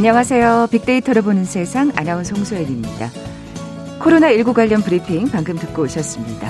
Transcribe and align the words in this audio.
안녕하세요. 0.00 0.68
빅데이터를 0.70 1.20
보는 1.20 1.44
세상 1.44 1.92
아나운서 1.94 2.34
홍소연입니다. 2.34 3.10
코로나19 3.98 4.54
관련 4.54 4.80
브리핑 4.80 5.28
방금 5.28 5.58
듣고 5.58 5.82
오셨습니다. 5.82 6.48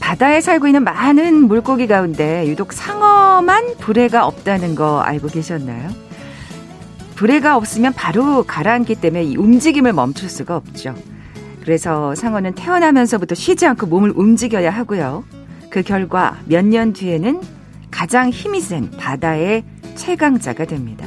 바다에 0.00 0.42
살고 0.42 0.66
있는 0.66 0.84
많은 0.84 1.48
물고기 1.48 1.86
가운데 1.86 2.46
유독 2.46 2.74
상어만 2.74 3.78
불해가 3.78 4.26
없다는 4.26 4.74
거 4.74 5.00
알고 5.00 5.28
계셨나요? 5.28 5.88
불해가 7.14 7.56
없으면 7.56 7.94
바로 7.94 8.42
가라앉기 8.42 8.96
때문에 8.96 9.24
이 9.24 9.36
움직임을 9.38 9.94
멈출 9.94 10.28
수가 10.28 10.56
없죠. 10.56 10.94
그래서 11.62 12.14
상어는 12.14 12.54
태어나면서부터 12.54 13.34
쉬지 13.34 13.64
않고 13.66 13.86
몸을 13.86 14.12
움직여야 14.14 14.68
하고요. 14.68 15.24
그 15.70 15.80
결과 15.82 16.36
몇 16.44 16.66
년 16.66 16.92
뒤에는 16.92 17.40
가장 17.90 18.28
힘이 18.28 18.60
센 18.60 18.90
바다의 18.90 19.64
최강자가 19.94 20.66
됩니다. 20.66 21.06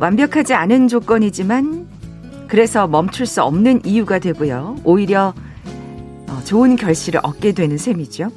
완벽하지 0.00 0.54
않은 0.54 0.88
조건이지만 0.88 1.86
그래서 2.46 2.86
멈출 2.86 3.26
수 3.26 3.42
없는 3.42 3.82
이유가 3.84 4.18
되고요. 4.18 4.76
오히려 4.84 5.34
어, 6.28 6.40
좋은 6.44 6.76
결실을 6.76 7.20
얻게 7.22 7.52
되는 7.52 7.76
셈이죠. 7.76 8.30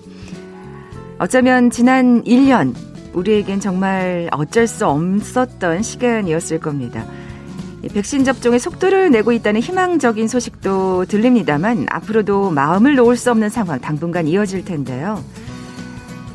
어쩌면 1.18 1.70
지난 1.70 2.24
1년 2.24 2.74
우리에겐 3.14 3.60
정말 3.60 4.30
어쩔 4.32 4.68
수 4.68 4.88
없었던 4.88 5.84
시간이었을 5.84 6.60
겁니다. 6.60 7.06
백신 7.94 8.24
접종의 8.24 8.60
속도를 8.60 9.12
내고 9.12 9.32
있다는 9.32 9.62
희망적인 9.62 10.28
소식도 10.28 11.06
들립니다만 11.06 11.88
앞으로도 11.90 12.52
마음을 12.52 12.96
놓을 12.96 13.18
수 13.18 13.32
없는 13.32 13.50
상황 13.50 13.80
당분간 13.80 14.28
이어질 14.28 14.64
텐데요. 14.64 15.24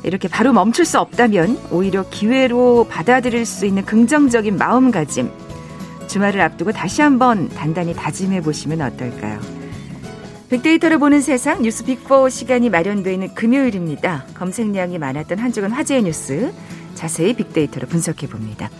이렇게 0.02 0.28
바로 0.28 0.52
멈출 0.52 0.84
수 0.84 1.00
없다면 1.00 1.58
오히려 1.70 2.08
기회로 2.08 2.86
받아들일 2.88 3.44
수 3.46 3.66
있는 3.66 3.84
긍정적인 3.84 4.56
마음가짐 4.56 5.30
주말을 6.08 6.40
앞두고 6.40 6.72
다시 6.72 7.02
한번 7.02 7.48
단단히 7.48 7.94
다짐해 7.94 8.42
보시면 8.42 8.80
어떨까요? 8.80 9.40
빅데이터를 10.50 10.98
보는 10.98 11.20
세상 11.20 11.62
뉴스 11.62 11.84
빅4 11.84 12.30
시간이 12.30 12.70
마련되어 12.70 13.12
있는 13.12 13.34
금요일입니다. 13.34 14.26
검색량이 14.34 14.98
많았던 14.98 15.38
한 15.38 15.50
주간 15.50 15.72
화제의 15.72 16.04
뉴스 16.04 16.52
자세히 16.94 17.34
빅데이터로 17.34 17.88
분석해 17.88 18.28
봅니다. 18.28 18.70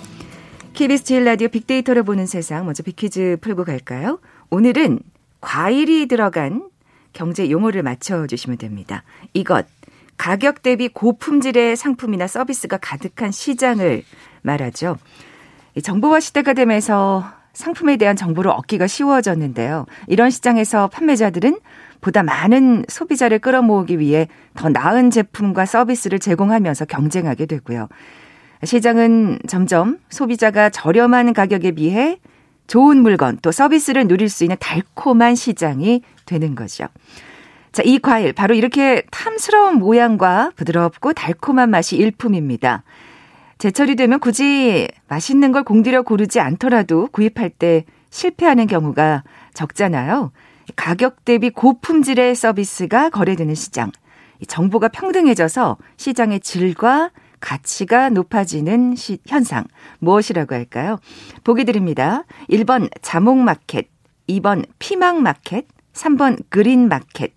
KBS 0.75 1.05
제일 1.05 1.25
라디오 1.25 1.49
빅데이터를 1.49 2.05
보는 2.05 2.27
세상 2.27 2.67
먼저 2.67 2.83
빅퀴즈 2.83 3.39
풀고 3.41 3.65
갈까요? 3.65 4.21
오늘은 4.51 5.01
과일이 5.41 6.07
들어간 6.07 6.69
경제 7.13 7.51
용어를 7.51 7.83
맞춰 7.83 8.27
주시면 8.27 8.59
됩니다. 8.59 9.03
이것 9.33 9.67
가격 10.17 10.63
대비 10.63 10.89
고품질의 10.89 11.77
상품이나 11.77 12.27
서비스가 12.27 12.79
가득한 12.79 13.31
시장을 13.31 14.03
말하죠. 14.43 14.97
정보화 15.83 16.21
시대가 16.21 16.53
되면서 16.53 17.25
상품에 17.53 17.97
대한 17.97 18.17
정보를 18.17 18.51
얻기가 18.51 18.87
쉬워졌는데요. 18.87 19.87
이런 20.09 20.31
시장에서 20.31 20.89
판매자들은 20.89 21.59
보다 22.01 22.23
많은 22.23 22.85
소비자를 22.89 23.39
끌어모으기 23.39 23.99
위해 23.99 24.29
더 24.55 24.69
나은 24.69 25.11
제품과 25.11 25.65
서비스를 25.65 26.19
제공하면서 26.19 26.85
경쟁하게 26.85 27.47
되고요. 27.47 27.89
시장은 28.63 29.39
점점 29.49 29.99
소비자가 30.11 30.71
저렴한 30.71 31.33
가격에 31.33 31.73
비해 31.73 32.19
좋은 32.67 32.99
물건 32.99 33.39
또 33.43 33.53
서비스를 33.53 34.07
누릴 34.09 34.29
수 34.29 34.45
있는 34.45 34.57
달콤한 34.59 35.35
시장이 35.35 36.03
되는 36.27 36.55
거죠. 36.55 36.87
자, 37.77 37.83
이 37.85 37.99
과일 37.99 38.33
바로 38.33 38.55
이렇게 38.55 39.03
탐스러운 39.11 39.75
모양과 39.75 40.53
부드럽고 40.57 41.13
달콤한 41.13 41.69
맛이 41.69 41.97
일품입니다. 41.97 42.85
제철이 43.59 43.97
되면 43.97 44.19
굳이 44.19 44.89
맛있는 45.09 45.53
걸 45.53 45.63
공들여 45.63 46.01
고르지 46.01 46.41
않더라도 46.41 47.07
구입할 47.09 47.51
때 47.51 47.85
실패하는 48.09 48.67
경우가 48.67 49.25
적잖아요. 49.53 50.33
가격 50.75 51.27
대비 51.27 51.51
고품질의 51.51 52.35
서비스가 52.35 53.11
거래되는 53.11 53.55
시장. 53.55 53.93
정보가 54.49 54.89
평등해져서 54.89 55.77
시장의 55.99 56.41
질과 56.41 57.11
가치가 57.41 58.09
높아지는 58.09 58.97
시, 58.97 59.19
현상. 59.27 59.65
무엇이라고 59.99 60.55
할까요? 60.55 60.99
보기 61.45 61.67
드립니다. 61.67 62.25
1번 62.49 62.89
자몽마켓, 63.03 63.91
2번 64.31 64.65
피망마켓, 64.79 65.67
3번 65.93 66.43
그린마켓, 66.49 67.37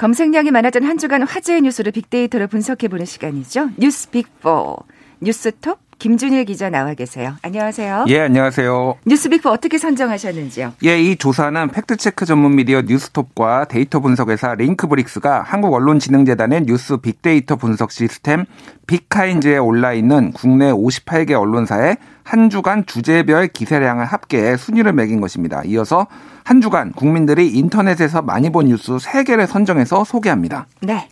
검색량이 0.00 0.50
많았던 0.50 0.82
한 0.84 0.96
주간 0.96 1.22
화제의 1.22 1.60
뉴스를 1.60 1.92
빅데이터로 1.92 2.46
분석해보는 2.46 3.04
시간이죠. 3.04 3.68
뉴스 3.76 4.10
빅4. 4.10 4.82
뉴스톱 5.20 5.78
김준일 6.00 6.46
기자 6.46 6.70
나와 6.70 6.94
계세요. 6.94 7.36
안녕하세요. 7.42 8.06
예, 8.08 8.20
안녕하세요. 8.20 8.94
뉴스빅4 9.06 9.46
어떻게 9.50 9.76
선정하셨는지요? 9.76 10.72
예, 10.84 10.98
이 10.98 11.14
조사는 11.16 11.68
팩트체크 11.68 12.24
전문 12.24 12.56
미디어 12.56 12.80
뉴스톱과 12.80 13.66
데이터 13.66 14.00
분석 14.00 14.30
회사 14.30 14.54
링크브릭스가 14.54 15.42
한국언론진흥재단의 15.42 16.62
뉴스 16.62 16.96
빅데이터 16.96 17.56
분석 17.56 17.92
시스템 17.92 18.46
빅카인즈에 18.86 19.58
올라 19.58 19.92
있는 19.92 20.32
국내 20.32 20.72
58개 20.72 21.32
언론사의 21.32 21.98
한 22.24 22.48
주간 22.48 22.86
주제별 22.86 23.48
기사량을 23.48 24.06
합계해 24.06 24.56
순위를 24.56 24.94
매긴 24.94 25.20
것입니다. 25.20 25.60
이어서 25.66 26.06
한 26.44 26.62
주간 26.62 26.92
국민들이 26.92 27.50
인터넷에서 27.50 28.22
많이 28.22 28.48
본 28.48 28.68
뉴스 28.68 28.96
3개를 28.96 29.46
선정해서 29.46 30.04
소개합니다. 30.04 30.66
네. 30.80 31.08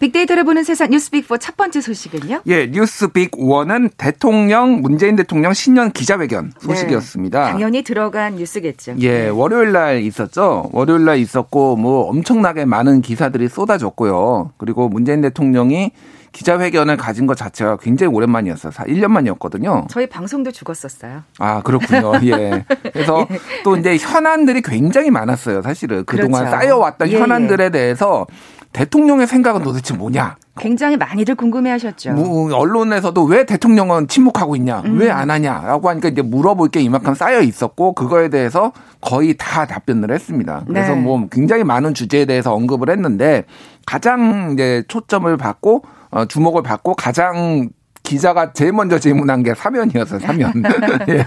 빅데이터를 0.00 0.44
보는 0.44 0.64
세상 0.64 0.90
뉴스빅4 0.90 1.40
첫 1.40 1.56
번째 1.56 1.80
소식은요? 1.80 2.42
예, 2.46 2.70
뉴스빅1은 2.70 3.90
대통령, 3.96 4.80
문재인 4.82 5.16
대통령 5.16 5.52
신년 5.52 5.92
기자회견 5.92 6.52
네. 6.54 6.66
소식이었습니다. 6.66 7.44
네, 7.44 7.50
당연히 7.52 7.82
들어간 7.82 8.36
뉴스겠죠. 8.36 8.96
예, 8.98 9.24
네. 9.24 9.28
월요일 9.28 9.72
날 9.72 10.02
있었죠. 10.02 10.70
월요일 10.72 11.04
날 11.04 11.18
있었고, 11.18 11.76
뭐 11.76 12.08
엄청나게 12.08 12.64
많은 12.64 13.00
기사들이 13.00 13.48
쏟아졌고요. 13.48 14.52
그리고 14.56 14.88
문재인 14.88 15.20
대통령이 15.20 15.92
기자회견을 16.34 16.96
가진 16.96 17.26
것 17.26 17.36
자체가 17.36 17.76
굉장히 17.76 18.12
오랜만이었어요. 18.12 18.72
1년 18.72 19.06
만이었거든요. 19.06 19.86
저희 19.88 20.08
방송도 20.08 20.50
죽었었어요. 20.50 21.22
아, 21.38 21.62
그렇군요. 21.62 22.12
예. 22.26 22.64
그래서 22.92 23.26
예. 23.30 23.38
또 23.62 23.76
이제 23.76 23.96
현안들이 23.96 24.60
굉장히 24.62 25.10
많았어요. 25.10 25.62
사실은. 25.62 26.04
그동안 26.04 26.44
그렇죠. 26.44 26.56
쌓여왔던 26.56 27.08
예, 27.08 27.18
현안들에 27.20 27.64
예. 27.66 27.70
대해서 27.70 28.26
대통령의 28.74 29.28
생각은 29.28 29.62
도대체 29.62 29.94
뭐냐? 29.94 30.36
굉장히 30.58 30.96
많이들 30.96 31.36
궁금해 31.36 31.70
하셨죠. 31.70 32.12
뭐, 32.12 32.52
언론에서도 32.54 33.24
왜 33.24 33.46
대통령은 33.46 34.08
침묵하고 34.08 34.56
있냐? 34.56 34.82
음. 34.84 34.98
왜안 34.98 35.30
하냐? 35.30 35.62
라고 35.64 35.88
하니까 35.88 36.08
이제 36.08 36.22
물어볼 36.22 36.68
게 36.68 36.80
이만큼 36.80 37.14
쌓여 37.14 37.40
있었고, 37.40 37.94
그거에 37.94 38.28
대해서 38.28 38.72
거의 39.00 39.36
다 39.38 39.66
답변을 39.66 40.10
했습니다. 40.10 40.64
그래서 40.66 40.94
네. 40.94 41.00
뭐 41.00 41.26
굉장히 41.30 41.62
많은 41.64 41.94
주제에 41.94 42.24
대해서 42.24 42.52
언급을 42.52 42.90
했는데, 42.90 43.44
가장 43.86 44.50
이제 44.52 44.82
초점을 44.88 45.34
받고, 45.36 45.84
어, 46.10 46.24
주목을 46.26 46.62
받고 46.62 46.94
가장 46.94 47.68
기자가 48.04 48.52
제일 48.52 48.72
먼저 48.72 48.98
질문한 48.98 49.42
게 49.42 49.54
사면이었어요, 49.54 50.20
사면. 50.20 50.52
예. 51.08 51.24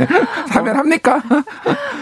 사면 0.47 0.77
합니까? 0.77 1.21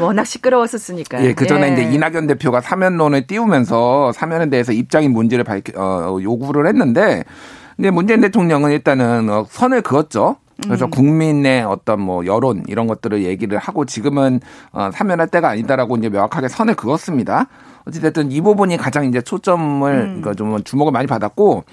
워낙 0.02 0.26
시끄러웠었으니까. 0.26 1.24
예, 1.24 1.34
그 1.34 1.48
전에 1.48 1.70
예. 1.70 1.74
이제 1.74 1.94
이낙연 1.94 2.28
대표가 2.28 2.60
사면론을 2.60 3.26
띄우면서 3.26 4.12
사면에 4.12 4.50
대해서 4.50 4.74
입장이 4.74 5.08
뭔지를 5.08 5.46
밝혀, 5.46 5.72
어, 5.78 6.20
요구를 6.22 6.68
했는데, 6.68 7.24
근데 7.78 7.90
문재인 7.90 8.20
대통령은 8.20 8.72
일단은 8.72 9.30
어, 9.30 9.46
선을 9.50 9.82
그었죠. 9.82 10.36
그래서 10.64 10.86
음. 10.86 10.92
국민의 10.92 11.64
어떤 11.64 12.00
뭐 12.00 12.26
여론 12.26 12.64
이런 12.68 12.88
것들을 12.88 13.24
얘기를 13.24 13.58
하고 13.58 13.86
지금은 13.86 14.40
어, 14.72 14.90
사면할 14.94 15.28
때가 15.28 15.50
아니다라고 15.50 15.98
이제 15.98 16.10
명확하게 16.10 16.48
선을 16.48 16.76
그었습니다. 16.76 17.48
어찌됐든 17.86 18.32
이 18.32 18.42
부분이 18.42 18.78
가장 18.78 19.06
이제 19.06 19.22
초점을 19.22 19.90
음. 19.92 20.22
그러니까 20.22 20.34
좀 20.34 20.64
주목을 20.64 20.92
많이 20.92 21.08
받았고 21.08 21.64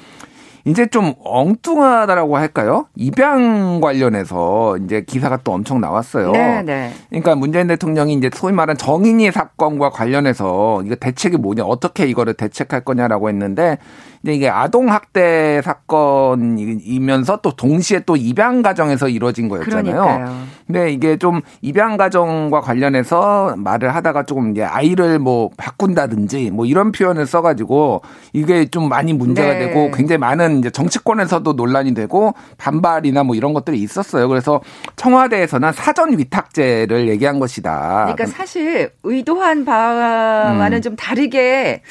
이제 0.65 0.87
좀 0.87 1.15
엉뚱하다라고 1.25 2.37
할까요? 2.37 2.87
입양 2.95 3.81
관련해서 3.81 4.77
이제 4.79 5.03
기사가 5.07 5.39
또 5.43 5.53
엄청 5.53 5.81
나왔어요. 5.81 6.33
네, 6.33 6.63
네. 6.63 6.93
그러니까 7.09 7.35
문재인 7.35 7.67
대통령이 7.67 8.15
이제 8.15 8.31
소위 8.33 8.53
말한 8.53 8.77
정인이 8.77 9.31
사건과 9.33 9.91
관련해서 9.91 10.83
이거 10.85 10.95
대책이 10.95 11.39
뭐냐, 11.39 11.65
어떻게 11.65 12.07
이거를 12.07 12.35
대책할 12.35 12.85
거냐라고 12.85 13.29
했는데 13.29 13.79
근데 14.23 14.35
이게 14.35 14.49
아동 14.49 14.91
학대 14.91 15.61
사건이면서 15.63 17.41
또 17.43 17.57
동시에 17.57 18.01
또 18.07 18.15
입양 18.15 18.63
가정에서 18.63 19.09
이루어진 19.09 19.49
거였잖아요. 19.49 19.83
그러니까요. 19.85 20.37
근데 20.67 20.93
이게 20.93 21.17
좀 21.17 21.41
입양 21.61 21.97
가정과 21.97 22.61
관련해서 22.61 23.55
말을 23.57 23.95
하다가 23.95 24.25
조금 24.25 24.53
이제 24.53 24.63
아이를 24.63 25.19
뭐 25.19 25.51
바꾼다든지 25.57 26.51
뭐 26.51 26.67
이런 26.67 26.93
표현을 26.93 27.27
써가지고 27.27 28.03
이게 28.33 28.67
좀 28.67 28.89
많이 28.89 29.13
문제가 29.13 29.55
네. 29.55 29.67
되고 29.67 29.91
굉장히 29.91 30.19
많은 30.19 30.59
이제 30.59 30.71
정치권에서도 30.71 31.53
논란이 31.53 31.95
되고 31.95 32.35
반발이나 32.59 33.23
뭐 33.25 33.35
이런 33.35 33.53
것들이 33.53 33.81
있었어요. 33.81 34.29
그래서 34.29 34.61
청와대에서는 34.97 35.73
사전 35.73 36.17
위탁제를 36.19 37.09
얘기한 37.09 37.39
것이다. 37.39 38.15
그러니까 38.15 38.27
사실 38.27 38.91
의도한 39.03 39.65
바와는 39.65 40.79
음. 40.79 40.83
좀 40.83 40.97
다르게 40.97 41.83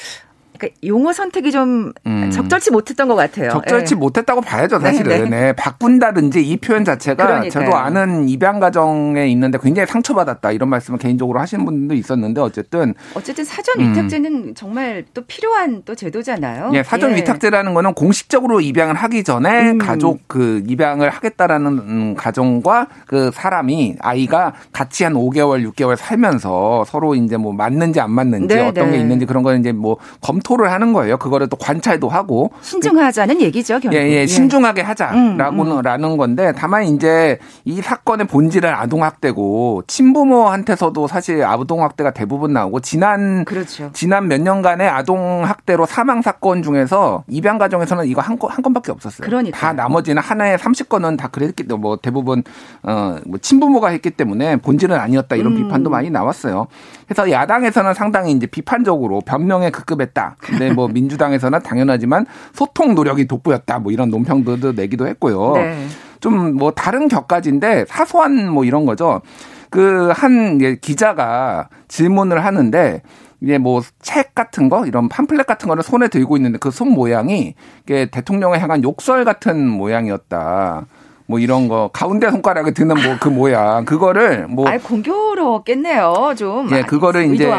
그러니까 0.62 0.80
용어 0.86 1.12
선택이 1.12 1.52
좀 1.52 1.92
음. 2.06 2.30
적절치 2.30 2.72
못했던 2.72 3.08
것 3.08 3.16
같아요. 3.16 3.50
적절치 3.50 3.96
네. 3.96 4.00
못했다고 4.00 4.42
봐야죠, 4.42 4.80
사실은. 4.80 5.10
네, 5.10 5.24
네. 5.24 5.30
네, 5.30 5.54
바꾼다든지 5.54 6.48
이 6.48 6.58
표현 6.58 6.86
자체가 6.86 7.26
그러니까요. 7.26 7.50
저도 7.50 7.76
아는 7.76 8.30
입양 8.30 8.60
가정에 8.60 9.28
있는데 9.30 9.58
굉장히 9.62 9.88
상처받았다 9.88 10.52
이런 10.52 10.70
말씀을 10.70 11.00
개인적으로 11.00 11.40
하시는 11.40 11.66
분도 11.66 11.96
있었는데 11.96 12.42
어쨌든 12.42 12.94
어쨌든 13.16 13.44
사전 13.44 13.80
위탁제는 13.80 14.34
음. 14.34 14.54
정말 14.56 15.04
또 15.16 15.24
필요한 15.24 15.82
또 15.84 15.96
제도잖아요. 15.96 16.72
예, 16.76 16.84
사전 16.84 17.12
예. 17.14 17.16
위탁제라는 17.18 17.74
거는 17.74 17.94
공식적으로 17.96 18.62
입양을 18.62 18.94
하기 18.94 19.24
전에 19.24 19.72
음. 19.72 19.78
가족 19.80 20.28
그 20.28 20.64
입양을 20.68 21.10
하겠다라는 21.10 21.72
음, 21.80 22.16
가정과 22.16 22.88
그 23.08 23.32
사람이 23.34 23.96
아이가 24.00 24.54
같이 24.72 25.04
한 25.04 25.14
5개월, 25.14 25.68
6개월 25.72 25.96
살면서 25.96 26.86
서로 26.86 27.16
이제 27.16 27.38
뭐 27.38 27.52
맞는지 27.52 28.00
안 28.00 28.12
맞는지 28.12 28.54
네, 28.54 28.68
어떤 28.68 28.92
게 28.92 28.98
네. 28.98 29.00
있는지 29.00 29.26
그런 29.26 29.42
거는 29.42 29.62
이제 29.62 29.72
뭐 29.72 29.98
검토 30.22 30.51
검토를 30.52 30.72
하는 30.72 30.92
거예요. 30.94 31.18
그거를 31.18 31.48
또 31.48 31.56
관찰도 31.56 32.10
하고 32.10 32.52
신중하자는 32.62 33.42
얘기죠. 33.42 33.80
결국. 33.80 33.94
예, 33.96 34.10
예, 34.10 34.26
신중하게 34.26 34.82
하자라고는 34.82 35.72
음, 35.72 36.04
음. 36.04 36.18
건데 36.18 36.52
다만 36.56 36.84
이제 36.84 37.40
이 37.64 37.82
사건의 37.82 38.28
본질은 38.28 38.70
아동 38.70 39.04
학대고 39.04 39.84
친부모한테서도 39.88 41.08
사실 41.08 41.44
아동 41.44 41.84
학대가 41.84 42.12
대부분 42.12 42.54
나오고 42.54 42.82
지난 42.82 43.46
그렇죠. 43.46 43.90
지난 43.94 44.28
몇 44.28 44.42
년간의 44.42 44.88
아동 44.90 45.44
학대로 45.46 45.86
사망 45.86 46.22
사건 46.22 46.64
중에서 46.64 47.24
입양 47.28 47.58
가정에서는 47.58 48.06
이거 48.08 48.22
한, 48.22 48.38
건, 48.38 48.52
한 48.52 48.62
건밖에 48.62 48.92
없었어요. 48.92 49.26
그러니까 49.26 49.58
다 49.58 49.74
나머지는 49.74 50.22
하나에 50.22 50.58
30건은 50.58 51.18
다 51.18 51.28
그랬기 51.30 51.64
때문에 51.64 51.82
뭐 51.82 51.98
대부분 51.98 52.44
어뭐 52.84 53.38
친부모가 53.42 53.90
했기 53.90 54.12
때문에 54.12 54.58
본질은 54.58 54.98
아니었다 54.98 55.36
이런 55.36 55.54
음. 55.54 55.58
비판도 55.58 55.90
많이 55.90 56.10
나왔어요. 56.10 56.68
그래서 57.08 57.30
야당에서는 57.32 57.94
상당히 57.94 58.32
이제 58.32 58.48
비판적으로 58.48 59.22
변명에 59.22 59.70
급급했다. 59.70 60.38
근데 60.42 60.72
뭐 60.74 60.88
민주당에서는 60.88 61.60
당연하지만 61.62 62.26
소통 62.54 62.96
노력이 62.96 63.28
돋보였다. 63.28 63.80
뭐 63.80 63.92
이런 63.92 64.10
논평도 64.10 64.74
내기도 64.74 65.08
했고요. 65.08 65.54
네. 65.56 65.86
좀뭐 66.20 66.72
다른 66.72 67.08
격가지인데 67.08 67.86
사소한 67.88 68.50
뭐 68.50 68.64
이런 68.66 68.86
거죠. 68.86 69.22
그 69.70 70.12
한 70.14 70.58
기자가 70.82 71.70
질문을 71.88 72.44
하는데 72.44 73.02
이게 73.40 73.58
뭐책 73.58 74.36
같은 74.36 74.70
거 74.70 74.86
이런 74.86 75.10
팜플렛 75.10 75.48
같은 75.48 75.68
거를 75.70 75.82
손에 75.82 76.10
들고 76.10 76.36
있는데 76.38 76.58
그 76.60 76.70
손 76.70 76.90
모양이 76.92 77.56
이게 77.84 78.08
대통령을 78.12 78.62
향한 78.62 78.84
욕설 78.84 79.24
같은 79.26 79.68
모양이었다. 79.68 80.86
뭐 81.28 81.40
이런 81.40 81.68
거 81.70 81.90
가운데 81.94 82.30
손가락을 82.30 82.74
드는 82.74 82.96
뭐 83.02 83.16
그 83.22 83.30
모양 83.30 83.86
그거를 83.86 84.48
뭐 84.48 84.68
아, 84.68 84.78
공교 84.78 85.31
롭겠네요 85.44 86.34
좀. 86.38 86.70
예, 86.72 86.82
그거를 86.82 87.34
이제 87.34 87.50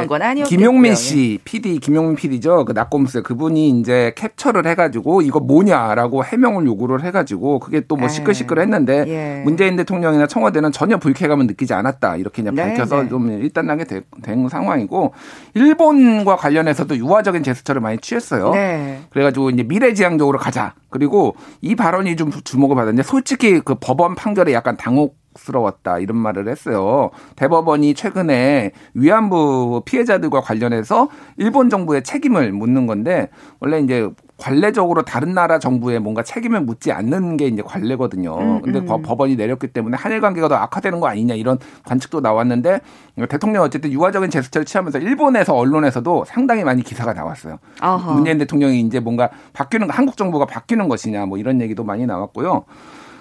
김용민 0.47 0.95
씨 0.95 1.39
PD 1.45 1.79
김용민 1.79 2.17
PD죠 2.17 2.65
그 2.65 2.73
낙곰수 2.73 3.23
그분이 3.23 3.71
이제 3.71 4.13
캡처를 4.17 4.67
해가지고 4.67 5.23
이거 5.23 5.41
뭐냐라고 5.41 6.25
해명을 6.25 6.67
요구를 6.67 7.03
해가지고 7.05 7.61
그게 7.61 7.81
또뭐 7.81 8.03
네. 8.03 8.09
시끌시끌 8.09 8.59
했는데 8.59 9.05
예. 9.09 9.43
문재인 9.45 9.77
대통령이나 9.77 10.27
청와대는 10.27 10.73
전혀 10.73 10.99
불쾌감을 10.99 11.47
느끼지 11.47 11.73
않았다 11.73 12.17
이렇게 12.17 12.43
그냥 12.43 12.55
네, 12.55 12.63
밝혀서 12.63 13.05
네. 13.05 13.09
좀 13.09 13.31
일단락이 13.31 13.85
된, 13.85 14.03
된 14.23 14.49
상황이고 14.49 15.15
일본과 15.55 16.37
관련해서도 16.37 16.97
유화적인 16.97 17.43
제스처를 17.43 17.81
많이 17.81 17.99
취했어요. 17.99 18.51
네. 18.51 19.01
그래가지고 19.11 19.51
이제 19.51 19.63
미래지향적으로 19.63 20.39
가자. 20.39 20.75
그리고 20.91 21.37
이 21.61 21.75
발언이 21.75 22.17
좀 22.17 22.31
주목을 22.31 22.77
받았는데 22.77 23.03
솔직히 23.05 23.61
그 23.61 23.77
법원 23.77 24.15
판결에 24.15 24.53
약간 24.53 24.77
당혹 24.77 25.22
스러웠다 25.35 25.99
이런 25.99 26.17
말을 26.19 26.49
했어요. 26.49 27.11
대법원이 27.37 27.95
최근에 27.95 28.73
위안부 28.95 29.83
피해자들과 29.85 30.41
관련해서 30.41 31.09
일본 31.37 31.71
정부의 31.71 32.03
책임을 32.03 32.53
묻는 32.53 32.87
건데 32.87 33.29
원래 33.61 33.81
이제 33.81 34.11
관례적으로 34.43 35.03
다른 35.03 35.35
나라 35.35 35.61
정부에 35.61 36.01
뭔가 36.01 36.25
책임을 36.25 36.63
묻지 36.63 36.91
않는 36.91 37.37
게 37.37 37.47
이제 37.47 37.63
관례거든요. 37.63 38.37
음, 38.37 38.63
근데 38.63 38.81
음. 38.81 39.03
법원이 39.03 39.37
내렸기 39.37 39.69
때문에 39.69 39.97
한일 39.97 40.21
관계가 40.21 40.49
더 40.49 40.57
악화되는 40.57 40.99
거 40.99 41.07
아니냐 41.07 41.35
이런 41.35 41.59
관측도 41.85 42.21
나왔는데 42.21 42.81
대통령 43.29 43.63
어쨌든 43.63 43.93
유화적인 43.93 44.31
제스처를 44.31 44.65
취하면서 44.65 44.99
일본에서 44.99 45.55
언론에서도 45.55 46.25
상당히 46.27 46.65
많이 46.65 46.83
기사가 46.83 47.13
나왔어요. 47.13 47.59
어허. 47.81 48.15
문재인 48.15 48.39
대통령이 48.39 48.81
이제 48.81 48.99
뭔가 48.99 49.31
바뀌는 49.53 49.91
한국 49.91 50.17
정부가 50.17 50.47
바뀌는 50.47 50.89
것이냐 50.89 51.27
뭐 51.27 51.39
이런 51.39 51.61
얘기도 51.61 51.85
많이 51.85 52.05
나왔고요. 52.05 52.65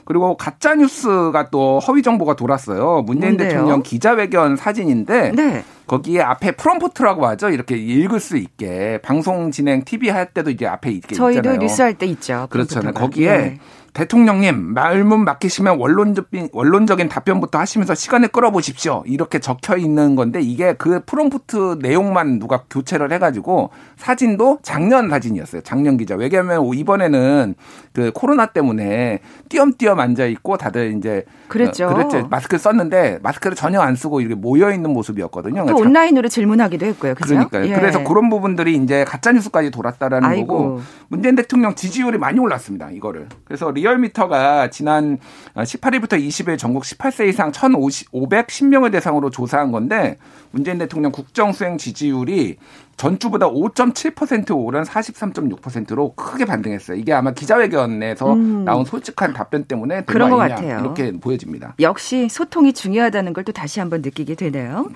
그리고 0.05 0.35
가짜 0.37 0.75
뉴스가 0.75 1.49
또 1.49 1.79
허위 1.79 2.01
정보가 2.01 2.35
돌았어요. 2.35 3.03
문재인 3.05 3.33
뭔데요? 3.33 3.49
대통령 3.49 3.83
기자회견 3.83 4.55
사진인데 4.55 5.31
네. 5.31 5.63
거기에 5.87 6.21
앞에 6.21 6.51
프롬프트라고 6.51 7.27
하죠. 7.27 7.49
이렇게 7.49 7.75
읽을 7.75 8.19
수 8.19 8.37
있게 8.37 8.99
방송 9.03 9.51
진행 9.51 9.83
TV 9.83 10.09
할 10.09 10.27
때도 10.33 10.49
이제 10.49 10.65
앞에 10.65 10.89
있게 10.91 11.15
저희도 11.15 11.39
있잖아요. 11.39 11.59
저희도 11.59 11.63
뉴스 11.65 11.81
할 11.81 11.93
때 11.95 12.05
있죠. 12.05 12.47
그렇잖아요. 12.49 12.93
거기에 12.93 13.37
네. 13.37 13.59
대통령님 13.93 14.73
말문 14.73 15.25
맡기시면 15.25 15.77
원론적인 15.77 16.49
원론적인 16.53 17.09
답변부터 17.09 17.59
하시면서 17.59 17.93
시간을 17.93 18.29
끌어보십시오. 18.29 19.03
이렇게 19.05 19.39
적혀 19.39 19.75
있는 19.75 20.15
건데 20.15 20.39
이게 20.41 20.73
그 20.73 21.01
프롬프트 21.05 21.79
내용만 21.81 22.39
누가 22.39 22.63
교체를 22.69 23.11
해가지고 23.11 23.71
사진도 23.97 24.59
작년 24.63 25.09
사진이었어요. 25.09 25.61
작년 25.61 25.97
기자. 25.97 26.15
왜냐하면 26.15 26.65
이번에는 26.73 27.55
그 27.93 28.11
코로나 28.13 28.45
때문에 28.45 29.19
띄엄띄엄 29.49 29.99
앉아 29.99 30.25
있고 30.27 30.57
다들 30.57 30.95
이제 30.97 31.25
그랬죠. 31.49 31.87
어, 31.87 31.93
그랬죠. 31.93 32.27
마스크를 32.29 32.59
썼는데 32.59 33.19
마스크를 33.21 33.55
전혀 33.57 33.81
안 33.81 33.95
쓰고 33.95 34.21
이렇게 34.21 34.35
모여 34.35 34.71
있는 34.71 34.91
모습이었거든요. 34.91 35.61
또 35.61 35.65
그러니까 35.65 35.85
온라인으로 35.85 36.29
질문하기도 36.29 36.85
했고요. 36.85 37.15
그죠? 37.15 37.35
그러니까요. 37.35 37.65
예. 37.65 37.75
그래서 37.75 38.03
그런 38.03 38.29
부분들이 38.29 38.75
이제 38.75 39.03
가짜 39.03 39.33
뉴스까지 39.33 39.71
돌았다라는 39.71 40.27
아이고. 40.29 40.47
거고 40.47 40.81
문재인 41.09 41.35
대통령 41.35 41.75
지지율이 41.75 42.17
많이 42.17 42.39
올랐습니다. 42.39 42.89
이거를. 42.91 43.27
그래서 43.43 43.69
리얼미터가 43.81 44.69
지난 44.69 45.17
18일부터 45.55 46.13
20일 46.13 46.57
전국 46.57 46.83
18세 46.83 47.27
이상 47.27 47.51
1,510명을 47.51 48.91
대상으로 48.91 49.29
조사한 49.29 49.71
건데 49.71 50.17
문재인 50.51 50.77
대통령 50.77 51.11
국정 51.11 51.51
수행 51.51 51.77
지지율이 51.77 52.57
전주보다 52.97 53.49
5.7% 53.49 54.55
오른 54.55 54.83
43.6%로 54.83 56.13
크게 56.13 56.45
반등했어요. 56.45 56.97
이게 56.97 57.13
아마 57.13 57.31
기자회견에서 57.31 58.33
음. 58.33 58.65
나온 58.65 58.85
솔직한 58.85 59.33
답변 59.33 59.63
때문에 59.63 60.03
그런 60.03 60.29
것 60.29 60.37
같아요. 60.37 60.79
이렇게 60.79 61.11
보여집니다. 61.11 61.75
역시 61.79 62.29
소통이 62.29 62.73
중요하다는 62.73 63.33
걸 63.33 63.41
또 63.43 63.51
다시 63.51 63.79
한번 63.79 64.01
느끼게 64.01 64.35
되네요. 64.35 64.89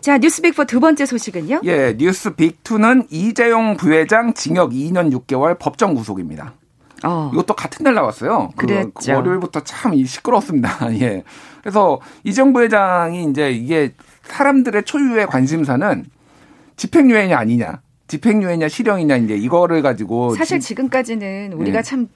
자, 0.00 0.18
뉴스빅4 0.18 0.66
두 0.68 0.78
번째 0.80 1.04
소식은요? 1.06 1.62
예, 1.64 1.96
뉴스빅2는 1.96 3.06
이재용 3.10 3.76
부회장 3.76 4.34
징역 4.34 4.70
2년 4.70 5.12
6개월 5.12 5.58
법정 5.58 5.94
구속입니다. 5.94 6.54
어. 7.04 7.30
이것도 7.32 7.54
같은 7.54 7.84
날 7.84 7.94
나왔어요. 7.94 8.50
그 8.56 8.66
그랬죠. 8.66 8.90
그 8.94 9.12
월요일부터 9.12 9.60
참 9.64 9.94
시끄러웠습니다. 10.04 10.92
예. 11.00 11.22
그래서 11.60 12.00
이재용 12.24 12.52
부회장이 12.52 13.24
이제 13.24 13.50
이게 13.50 13.94
사람들의 14.22 14.84
초유의 14.84 15.26
관심사는 15.26 16.04
집행유예냐 16.76 17.36
아니냐. 17.36 17.80
집행유예냐 18.08 18.68
실형이냐 18.68 19.16
이제 19.18 19.36
이거를 19.36 19.82
가지고 19.82 20.34
사실 20.34 20.60
지금까지는 20.60 21.52
우리가 21.52 21.82
네. 21.82 21.82
참 21.82 22.08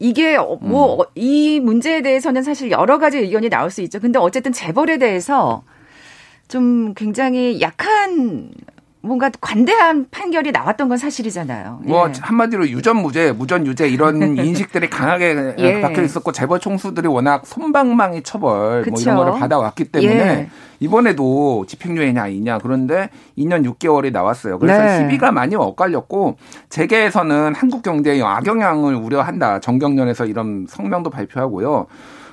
이게 0.00 0.36
뭐이 0.36 1.58
음. 1.60 1.64
문제에 1.64 2.02
대해서는 2.02 2.42
사실 2.42 2.70
여러 2.70 2.98
가지 2.98 3.18
의견이 3.18 3.48
나올 3.48 3.70
수 3.70 3.82
있죠. 3.82 4.00
근데 4.00 4.18
어쨌든 4.18 4.52
재벌에 4.52 4.98
대해서 4.98 5.62
좀 6.48 6.94
굉장히 6.94 7.60
약한 7.60 8.50
뭔가 9.00 9.30
관대한 9.40 10.06
판결이 10.10 10.50
나왔던 10.50 10.88
건 10.88 10.98
사실이잖아요. 10.98 11.82
뭐 11.84 12.08
예. 12.08 12.12
한마디로 12.20 12.68
유전 12.68 12.96
무죄, 12.96 13.32
무전 13.32 13.66
유죄 13.66 13.88
이런 13.88 14.20
인식들이 14.36 14.90
강하게 14.90 15.54
예. 15.58 15.80
박혀 15.80 16.02
있었고 16.02 16.32
재벌 16.32 16.58
총수들이 16.58 17.06
워낙 17.06 17.46
손방망이 17.46 18.22
처벌 18.22 18.82
그쵸? 18.82 18.90
뭐 18.92 19.00
이런 19.00 19.16
거를 19.16 19.40
받아왔기 19.40 19.84
때문에 19.84 20.14
예. 20.14 20.50
이번에도 20.80 21.64
집행유예냐 21.66 22.22
아니냐 22.22 22.58
그런데 22.58 23.10
2년 23.36 23.64
6개월이 23.64 24.12
나왔어요. 24.12 24.58
그래서 24.58 24.82
네. 24.82 24.98
시비가 24.98 25.32
많이 25.32 25.54
엇갈렸고 25.54 26.36
재계에서는 26.68 27.54
한국 27.54 27.82
경제에 27.82 28.20
악영향을 28.22 28.94
우려한다. 28.94 29.60
정경련에서 29.60 30.26
이런 30.26 30.66
성명도 30.68 31.10
발표하고요. 31.10 31.86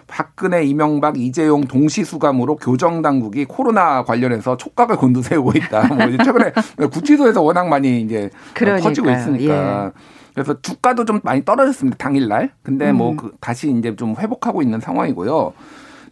박근혜, 0.07 0.63
이명박, 0.63 1.17
이재용 1.17 1.61
동시수감으로 1.61 2.57
교정 2.57 3.01
당국이 3.01 3.45
코로나 3.45 4.03
관련해서 4.03 4.57
촉각을 4.57 4.97
곤두세우고 4.97 5.53
있다. 5.55 5.87
뭐 5.87 5.97
최근에 6.23 6.53
구치소에서 6.91 7.41
워낙 7.41 7.67
많이 7.67 8.01
이제 8.01 8.29
그러니까요. 8.53 8.89
퍼지고 8.89 9.11
있으니까. 9.11 9.85
예. 9.85 9.91
그래서 10.33 10.61
주가도 10.61 11.05
좀 11.05 11.21
많이 11.23 11.43
떨어졌습니다. 11.43 11.97
당일날. 11.97 12.51
근데 12.61 12.91
뭐 12.91 13.11
음. 13.11 13.15
뭐그 13.15 13.37
다시 13.39 13.71
이제 13.71 13.95
좀 13.95 14.15
회복하고 14.19 14.61
있는 14.61 14.79
상황이고요. 14.79 15.53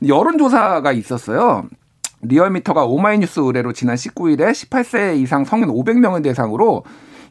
여론조사가 0.07 0.91
있었어요. 0.93 1.65
리얼미터가 2.21 2.85
오마이뉴스 2.85 3.41
의뢰로 3.41 3.73
지난 3.73 3.95
19일에 3.95 4.51
18세 4.51 5.17
이상 5.17 5.43
성인 5.43 5.67
500명을 5.67 6.23
대상으로 6.23 6.83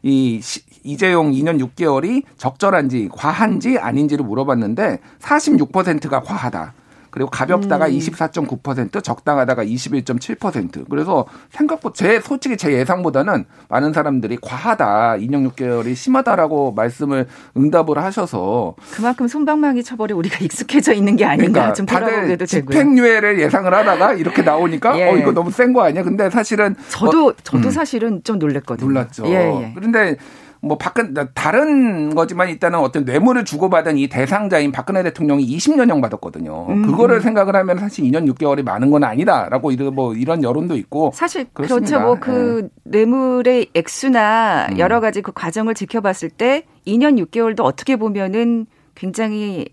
이 0.03 0.41
이재용 0.83 1.31
2년 1.31 1.65
6개월이 1.65 2.23
적절한지 2.37 3.09
과한지 3.11 3.77
아닌지를 3.79 4.25
물어봤는데 4.25 4.99
46%가 5.19 6.21
과하다. 6.21 6.73
그리고 7.13 7.29
가볍다가 7.29 7.85
음. 7.85 7.91
24.9%, 7.91 9.03
적당하다가 9.03 9.63
21.7%. 9.63 10.89
그래서 10.89 11.25
생각보다 11.51 11.93
제 11.95 12.19
솔직히 12.19 12.57
제 12.57 12.73
예상보다는 12.73 13.45
많은 13.69 13.93
사람들이 13.93 14.39
과하다, 14.41 15.17
2년 15.19 15.47
6개월이 15.51 15.93
심하다라고 15.95 16.71
말씀을 16.71 17.27
응답을 17.55 17.99
하셔서 17.99 18.73
그만큼 18.91 19.27
손방망이 19.27 19.83
처벌에 19.83 20.15
우리가 20.15 20.39
익숙해져 20.43 20.93
있는 20.93 21.15
게 21.15 21.23
아닌가 21.23 21.51
그러니까 21.51 21.73
좀 21.73 21.85
돌아보게도 21.85 22.45
되고요. 22.47 22.69
집행유예를 22.77 23.39
예상을 23.41 23.71
하다가 23.71 24.13
이렇게 24.13 24.41
나오니까 24.43 24.97
예. 24.97 25.09
어 25.11 25.15
이거 25.17 25.31
너무 25.31 25.51
센 25.51 25.71
거 25.73 25.83
아니야? 25.83 26.01
근데 26.03 26.29
사실은 26.31 26.75
저도 26.89 27.27
어, 27.29 27.33
저도 27.43 27.69
음. 27.69 27.71
사실은 27.71 28.21
좀 28.23 28.39
놀랬거든요. 28.39 28.87
놀랐죠. 28.87 29.25
예, 29.27 29.33
예. 29.33 29.71
그런데 29.75 30.17
뭐 30.63 30.77
박근 30.77 31.13
다른 31.33 32.15
거지만 32.15 32.47
일단은 32.47 32.79
어떤 32.79 33.03
뇌물을 33.03 33.43
주고받은 33.43 33.97
이 33.97 34.07
대상자인 34.07 34.71
박근혜 34.71 35.03
대통령이 35.03 35.45
20년형 35.45 36.01
받았거든요. 36.01 36.67
음. 36.69 36.81
그거를 36.83 37.19
생각을 37.19 37.55
하면 37.57 37.77
사실 37.79 38.05
2년 38.05 38.31
6개월이 38.33 38.63
많은 38.63 38.89
건 38.89 39.03
아니다라고 39.03 39.71
이런 39.71 39.93
뭐 39.93 40.13
이런 40.13 40.41
여론도 40.41 40.77
있고 40.77 41.11
사실 41.13 41.45
그렇죠. 41.53 41.99
뭐그 41.99 42.61
네. 42.61 42.69
뇌물의 42.85 43.67
액수나 43.73 44.69
음. 44.71 44.79
여러 44.79 45.01
가지 45.01 45.21
그 45.21 45.33
과정을 45.33 45.73
지켜봤을 45.73 46.29
때 46.29 46.63
2년 46.87 47.21
6개월도 47.21 47.59
어떻게 47.61 47.97
보면은 47.97 48.65
굉장히 48.95 49.67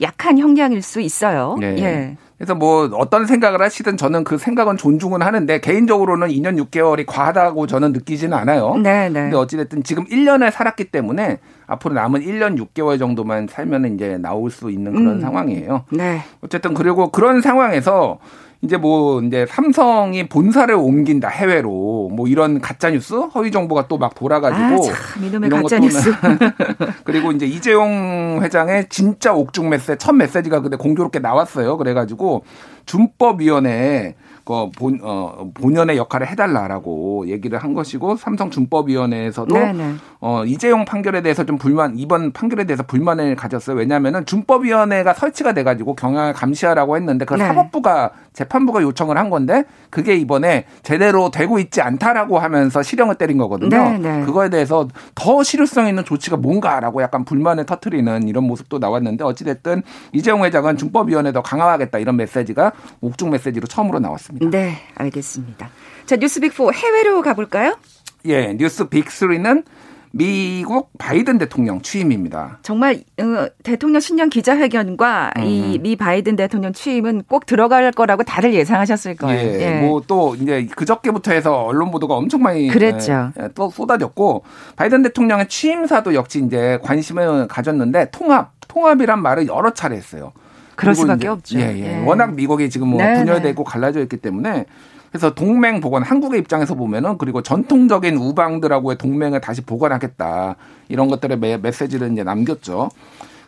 약한 0.00 0.38
형량일 0.38 0.80
수 0.80 1.02
있어요. 1.02 1.56
네. 1.60 1.76
예. 1.78 2.16
그래서 2.40 2.54
뭐 2.54 2.88
어떤 2.94 3.26
생각을 3.26 3.60
하시든 3.60 3.98
저는 3.98 4.24
그 4.24 4.38
생각은 4.38 4.78
존중은 4.78 5.20
하는데 5.20 5.60
개인적으로는 5.60 6.28
2년 6.28 6.58
6개월이 6.58 7.04
과하다고 7.06 7.66
저는 7.66 7.92
느끼지는 7.92 8.34
않아요. 8.38 8.76
네, 8.76 9.10
네. 9.10 9.24
근데 9.24 9.36
어찌됐든 9.36 9.82
지금 9.82 10.06
1년을 10.06 10.50
살았기 10.50 10.84
때문에 10.84 11.38
앞으로 11.66 11.92
남은 11.96 12.22
1년 12.22 12.58
6개월 12.58 12.98
정도만 12.98 13.46
살면 13.46 13.94
이제 13.94 14.16
나올 14.16 14.50
수 14.50 14.70
있는 14.70 14.94
그런 14.94 15.16
음. 15.16 15.20
상황이에요. 15.20 15.84
네. 15.92 16.22
어쨌든 16.40 16.72
그리고 16.72 17.10
그런 17.10 17.42
상황에서 17.42 18.18
이제 18.62 18.76
뭐 18.76 19.22
이제 19.22 19.46
삼성이 19.48 20.28
본사를 20.28 20.74
옮긴다 20.74 21.28
해외로. 21.28 22.10
뭐 22.12 22.28
이런 22.28 22.60
가짜 22.60 22.90
뉴스? 22.90 23.14
허위 23.14 23.50
정보가 23.50 23.88
또 23.88 23.96
막 23.96 24.14
돌아가지고 24.14 24.90
아, 24.90 24.92
참, 24.92 25.24
이놈의 25.24 25.50
가짜 25.50 25.78
뉴스. 25.78 26.12
그리고 27.04 27.32
이제 27.32 27.46
이재용 27.46 28.40
회장의 28.42 28.88
진짜 28.90 29.32
옥중 29.32 29.68
메시지 29.70 29.96
첫 29.98 30.12
메시지가 30.12 30.60
근데 30.60 30.76
공교롭게 30.76 31.20
나왔어요. 31.20 31.76
그래가지고 31.78 32.44
준법위원회에 32.86 34.14
그 34.50 34.70
본, 34.76 34.98
어, 35.04 35.48
본연의 35.54 35.96
역할을 35.96 36.26
해달라라고 36.26 37.28
얘기를 37.28 37.56
한 37.56 37.72
것이고 37.72 38.16
삼성준법위원회에서도 38.16 39.54
네네. 39.54 39.94
어, 40.18 40.44
이재용 40.44 40.84
판결에 40.84 41.22
대해서 41.22 41.44
좀 41.44 41.56
불만 41.56 41.96
이번 41.96 42.32
판결에 42.32 42.64
대해서 42.64 42.82
불만을 42.82 43.36
가졌어요. 43.36 43.76
왜냐하면은 43.76 44.26
준법위원회가 44.26 45.14
설치가 45.14 45.52
돼가지고 45.52 45.94
경영을 45.94 46.32
감시하라고 46.32 46.96
했는데 46.96 47.24
그 47.24 47.34
네. 47.34 47.46
사법부가 47.46 48.10
재판부가 48.32 48.82
요청을 48.82 49.16
한 49.16 49.30
건데 49.30 49.64
그게 49.88 50.16
이번에 50.16 50.64
제대로 50.82 51.30
되고 51.30 51.60
있지 51.60 51.80
않다라고 51.80 52.40
하면서 52.40 52.82
실형을 52.82 53.14
때린 53.14 53.38
거거든요. 53.38 53.70
네네. 53.70 54.24
그거에 54.24 54.48
대해서 54.48 54.88
더 55.14 55.44
실효성 55.44 55.86
있는 55.86 56.04
조치가 56.04 56.36
뭔가라고 56.38 57.02
약간 57.02 57.24
불만을 57.24 57.66
터트리는 57.66 58.26
이런 58.26 58.44
모습도 58.44 58.78
나왔는데 58.78 59.22
어찌됐든 59.22 59.82
이재용 60.12 60.42
회장은 60.42 60.76
준법위원회 60.76 61.32
더 61.32 61.40
강화하겠다 61.40 61.98
이런 61.98 62.16
메시지가 62.16 62.72
옥중 63.00 63.30
메시지로 63.30 63.68
처음으로 63.68 64.00
나왔습니다. 64.00 64.39
네, 64.40 64.78
알겠습니다. 64.94 65.70
자, 66.06 66.16
뉴스 66.16 66.40
빅4 66.40 66.72
해외로 66.72 67.20
가볼까요? 67.22 67.76
예, 68.24 68.54
뉴스 68.54 68.88
빅3는 68.88 69.64
미국 70.12 70.90
바이든 70.98 71.38
대통령 71.38 71.82
취임입니다. 71.82 72.58
정말 72.62 73.04
어, 73.20 73.46
대통령 73.62 74.00
신년 74.00 74.28
기자회견과 74.28 75.34
음. 75.36 75.42
이미 75.44 75.94
바이든 75.94 76.34
대통령 76.36 76.72
취임은 76.72 77.24
꼭 77.28 77.46
들어갈 77.46 77.92
거라고 77.92 78.24
다들 78.24 78.52
예상하셨을 78.54 79.14
거예요. 79.16 79.40
예, 79.40 79.60
예. 79.60 79.80
뭐또 79.80 80.34
이제 80.34 80.66
그저께부터 80.74 81.32
해서 81.32 81.64
언론 81.64 81.92
보도가 81.92 82.14
엄청 82.14 82.42
많이 82.42 82.68
그랬죠. 82.68 83.30
예, 83.40 83.48
또 83.54 83.70
쏟아졌고 83.70 84.42
바이든 84.76 85.02
대통령의 85.02 85.48
취임사도 85.48 86.14
역시 86.14 86.42
이제 86.44 86.78
관심을 86.82 87.46
가졌는데 87.46 88.10
통합, 88.10 88.52
통합이란 88.66 89.22
말을 89.22 89.46
여러 89.46 89.72
차례 89.72 89.96
했어요. 89.96 90.32
그럴 90.80 90.94
수밖에 90.94 91.28
없죠. 91.28 91.58
예, 91.58 91.76
예. 91.76 92.00
예. 92.00 92.04
워낙 92.04 92.34
미국이 92.34 92.70
지금 92.70 92.88
뭐 92.88 93.02
네, 93.02 93.18
분열되고 93.18 93.64
네. 93.64 93.70
갈라져 93.70 94.00
있기 94.00 94.16
때문에 94.16 94.64
그래서 95.10 95.34
동맹 95.34 95.80
복원 95.80 96.02
한국의 96.02 96.40
입장에서 96.40 96.74
보면은 96.74 97.18
그리고 97.18 97.42
전통적인 97.42 98.16
우방들하고의 98.16 98.98
동맹을 98.98 99.40
다시 99.40 99.60
복원하겠다 99.62 100.56
이런 100.88 101.08
것들의 101.08 101.38
메, 101.38 101.56
메시지를 101.56 102.12
이제 102.12 102.22
남겼죠. 102.22 102.90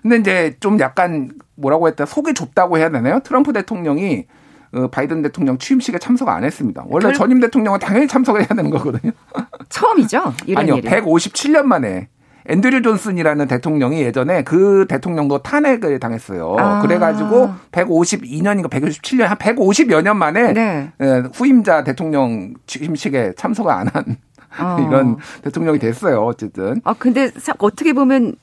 근데 0.03 0.17
이제 0.17 0.57
좀 0.59 0.81
약간 0.81 1.31
뭐라고 1.55 1.87
했다 1.87 2.05
속이 2.05 2.35
좁다고 2.35 2.79
해야 2.79 2.91
되나요? 2.91 3.21
트럼프 3.23 3.53
대통령이 3.53 4.27
어, 4.75 4.89
바이든 4.89 5.23
대통령 5.23 5.59
취임식에 5.59 5.99
참석 5.99 6.29
안 6.29 6.45
했습니다. 6.45 6.85
원래 6.89 7.09
그... 7.09 7.15
전임 7.15 7.41
대통령은 7.41 7.79
당연히 7.79 8.09
참석을 8.09 8.41
해야 8.41 8.49
되는 8.49 8.71
거거든요. 8.71 9.13
처음이죠? 9.69 10.35
아니요, 10.57 10.77
일이. 10.77 10.89
157년 10.89 11.63
만에 11.65 12.09
앤드류 12.47 12.83
존슨이라는 12.83 13.47
대통령이 13.47 14.03
예전에 14.03 14.43
그 14.43 14.87
대통령도 14.89 15.39
탄핵을 15.43 16.01
당했어요. 16.01 16.57
아. 16.59 16.83
그래가지고 16.83 17.51
152년인가 17.71 18.69
157년 18.69 19.23
한 19.23 19.37
150여 19.39 20.03
년 20.03 20.17
만에 20.17 20.53
네. 20.53 20.93
예, 21.01 21.23
후임자 21.33 21.85
대통령 21.85 22.55
취임식에 22.67 23.35
참석을 23.37 23.71
안 23.71 23.89
한. 23.89 24.17
어. 24.59 24.77
이런 24.87 25.17
대통령이 25.43 25.79
됐어요. 25.79 26.25
어쨌든. 26.25 26.81
아 26.85 26.95
근데 26.95 27.31
어떻게 27.59 27.93
보면 27.93 28.35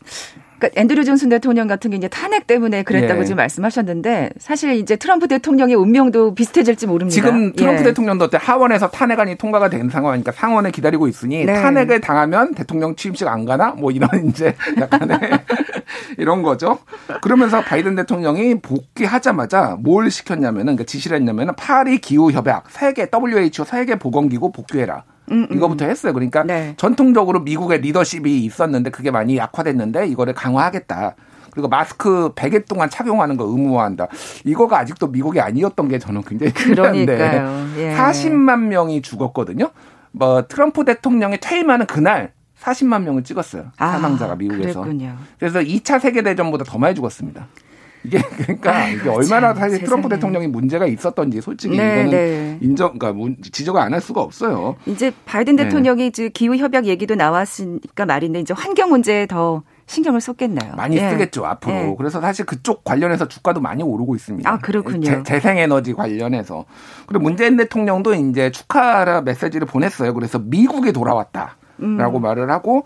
그러니까 0.60 0.80
앤드류 0.80 1.06
존슨 1.06 1.30
대통령 1.30 1.68
같은 1.68 1.92
게 1.92 1.98
이제 1.98 2.08
탄핵 2.08 2.46
때문에 2.46 2.84
그랬다고 2.84 3.22
예. 3.22 3.26
지금 3.26 3.38
말씀하셨는데 3.38 4.32
사실 4.38 4.74
이제 4.74 4.98
트럼프 4.98 5.28
대통령의 5.28 5.76
운명도 5.76 6.36
비슷해질지 6.36 6.88
모릅니다. 6.88 7.14
지금 7.14 7.54
트럼프 7.54 7.82
예. 7.82 7.86
대통령도 7.86 8.30
하원에서 8.34 8.90
탄핵안이 8.90 9.36
통과가 9.36 9.70
된 9.70 9.90
상황이니까 9.90 10.34
상원에 10.34 10.72
기다리고 10.72 11.08
있으니 11.08 11.46
네. 11.46 11.54
탄핵을 11.54 12.02
당하면 12.02 12.54
대통령 12.54 12.96
취임식 12.96 13.28
안 13.28 13.46
가나 13.46 13.70
뭐 13.72 13.92
이런 13.92 14.10
이제 14.28 14.56
약간의 14.80 15.20
이런 16.18 16.44
거죠. 16.44 16.80
그러면서 17.22 17.62
바이든 17.62 17.96
대통령이 17.96 18.60
복귀하자마자 18.62 19.78
뭘 19.80 20.12
시켰냐면은 20.12 20.76
그러니까 20.76 20.84
지시를 20.84 21.18
했냐면은 21.18 21.56
파리 21.56 22.00
기후 22.00 22.32
협약 22.32 22.70
세계 22.70 23.08
WHO 23.12 23.64
세계 23.66 23.96
보건기구 23.96 24.52
복귀해라. 24.52 25.04
음, 25.32 25.48
음. 25.50 25.56
이거부터 25.56 25.86
했어요. 25.86 26.14
그러니까 26.14 26.44
네. 26.44 26.74
전통적으로 26.78 27.40
미국의 27.42 27.82
리더십이 27.82 28.44
있었는데 28.46 28.90
그게 28.90 29.12
많이 29.12 29.38
약화됐는데 29.38 30.08
이거를 30.08 30.34
강화하겠다. 30.34 31.16
그리고 31.52 31.68
마스크 31.68 32.34
100일 32.36 32.68
동안 32.68 32.90
착용하는 32.90 33.38
거 33.38 33.46
의무화한다. 33.46 34.08
이거가 34.46 34.80
아직도 34.80 35.08
미국이 35.08 35.40
아니었던 35.42 35.88
게 35.90 36.00
저는 36.00 36.22
굉장히 36.24 36.54
큰데 36.54 37.46
예. 37.78 37.96
40만 37.96 38.68
명이 38.68 39.02
죽었거든요. 39.02 39.72
뭐 40.12 40.48
트럼프 40.48 40.86
대통령이 40.86 41.40
퇴임하는 41.40 41.86
그날 41.86 42.34
40만 42.62 43.04
명을 43.04 43.24
찍었어요. 43.24 43.72
아, 43.78 43.92
사망자가 43.94 44.36
미국에서. 44.36 44.82
그랬군요. 44.82 45.16
그래서 45.40 45.60
2차 45.60 46.00
세계 46.00 46.22
대전보다 46.22 46.66
더 46.66 46.78
많이 46.78 46.94
죽었습니다. 46.96 47.48
이게 48.04 48.20
그러니까 48.38 48.88
이게 48.90 49.10
얼마나 49.10 49.54
참, 49.54 49.58
사실 49.58 49.84
트럼프 49.84 50.10
대통령이 50.10 50.48
문제가 50.48 50.86
있었던지 50.88 51.42
솔직히 51.42 51.78
네, 51.78 52.02
이거는 52.02 52.10
네. 52.12 52.58
인정 52.62 52.98
그러니까 52.98 53.36
지적을 53.52 53.80
안 53.82 53.90
할 53.90 54.02
수가 54.02 54.22
없어요. 54.22 54.76
이제 54.86 55.12
바이든 55.26 55.56
네. 55.56 55.64
대통령이 55.64 56.12
네. 56.12 56.30
기후 56.30 56.56
협약 56.56 56.86
얘기도 56.86 57.16
나왔으니까 57.16 58.06
말인데 58.06 58.40
이제 58.40 58.54
환경 58.54 58.90
문제에 58.90 59.26
더 59.26 59.64
신경을 59.88 60.22
썼겠네요. 60.22 60.76
많이 60.76 60.98
예. 60.98 61.10
쓰겠죠 61.10 61.46
앞으로. 61.46 61.74
예. 61.74 61.96
그래서 61.98 62.22
사실 62.22 62.46
그쪽 62.46 62.84
관련해서 62.84 63.28
주가도 63.28 63.60
많이 63.60 63.82
오르고 63.82 64.16
있습니다. 64.16 64.50
아 64.50 64.60
그렇군요. 64.60 65.24
재, 65.24 65.40
생에너지 65.40 65.94
관련해서 65.94 66.66
그리고 67.08 67.24
문재인 67.24 67.58
대통령도 67.58 68.14
이제 68.14 68.52
축하 68.52 69.22
메시지를 69.22 69.66
보냈어요. 69.66 70.14
그래서 70.14 70.38
미국에 70.40 70.92
돌아왔다. 70.92 71.58
라고 71.80 72.18
음. 72.18 72.22
말을 72.22 72.50
하고 72.50 72.84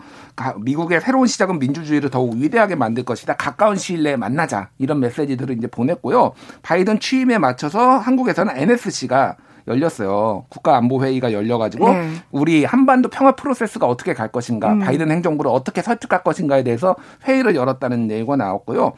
미국의 0.58 1.00
새로운 1.00 1.26
시작은 1.26 1.58
민주주의를 1.58 2.10
더욱 2.10 2.34
위대하게 2.36 2.74
만들 2.74 3.04
것이다. 3.04 3.34
가까운 3.34 3.76
시일 3.76 4.02
내에 4.02 4.16
만나자. 4.16 4.68
이런 4.78 5.00
메시지들을 5.00 5.56
이제 5.56 5.66
보냈고요. 5.66 6.32
바이든 6.62 7.00
취임에 7.00 7.38
맞춰서 7.38 7.98
한국에서는 7.98 8.56
NSC가 8.56 9.36
열렸어요. 9.66 10.44
국가안보회의가 10.50 11.32
열려가지고 11.32 11.88
네. 11.88 12.10
우리 12.30 12.64
한반도 12.64 13.08
평화 13.08 13.32
프로세스가 13.32 13.86
어떻게 13.86 14.12
갈 14.12 14.28
것인가, 14.28 14.74
음. 14.74 14.80
바이든 14.80 15.10
행정부를 15.10 15.50
어떻게 15.50 15.80
설득할 15.82 16.22
것인가에 16.22 16.62
대해서 16.62 16.96
회의를 17.26 17.56
열었다는 17.56 18.10
얘기가 18.10 18.36
나왔고요. 18.36 18.92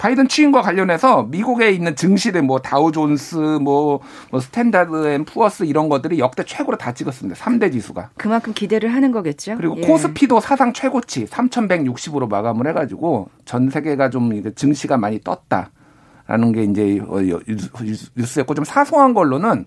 바이든 0.00 0.28
취임과 0.28 0.62
관련해서 0.62 1.24
미국에 1.24 1.70
있는 1.70 1.94
증시들 1.94 2.40
뭐 2.40 2.58
다우존스 2.58 3.36
뭐, 3.36 4.00
뭐 4.30 4.40
스탠다드 4.40 5.06
앤 5.08 5.26
푸어스 5.26 5.64
이런 5.64 5.90
것들이 5.90 6.18
역대 6.18 6.42
최고로 6.42 6.78
다 6.78 6.94
찍었습니다. 6.94 7.38
3대 7.38 7.70
지수가. 7.70 8.08
그만큼 8.16 8.54
기대를 8.54 8.94
하는 8.94 9.12
거겠죠. 9.12 9.56
그리고 9.58 9.76
예. 9.76 9.82
코스피도 9.82 10.40
사상 10.40 10.72
최고치 10.72 11.26
3,160으로 11.26 12.30
마감을 12.30 12.66
해 12.66 12.72
가지고 12.72 13.28
전 13.44 13.68
세계가 13.68 14.08
좀 14.08 14.54
증시가 14.54 14.96
많이 14.96 15.20
떴다. 15.20 15.70
라는 16.26 16.52
게 16.52 16.62
이제 16.62 16.98
어, 17.06 17.18
뉴스였고 18.16 18.54
좀 18.54 18.64
사소한 18.64 19.12
걸로는 19.12 19.66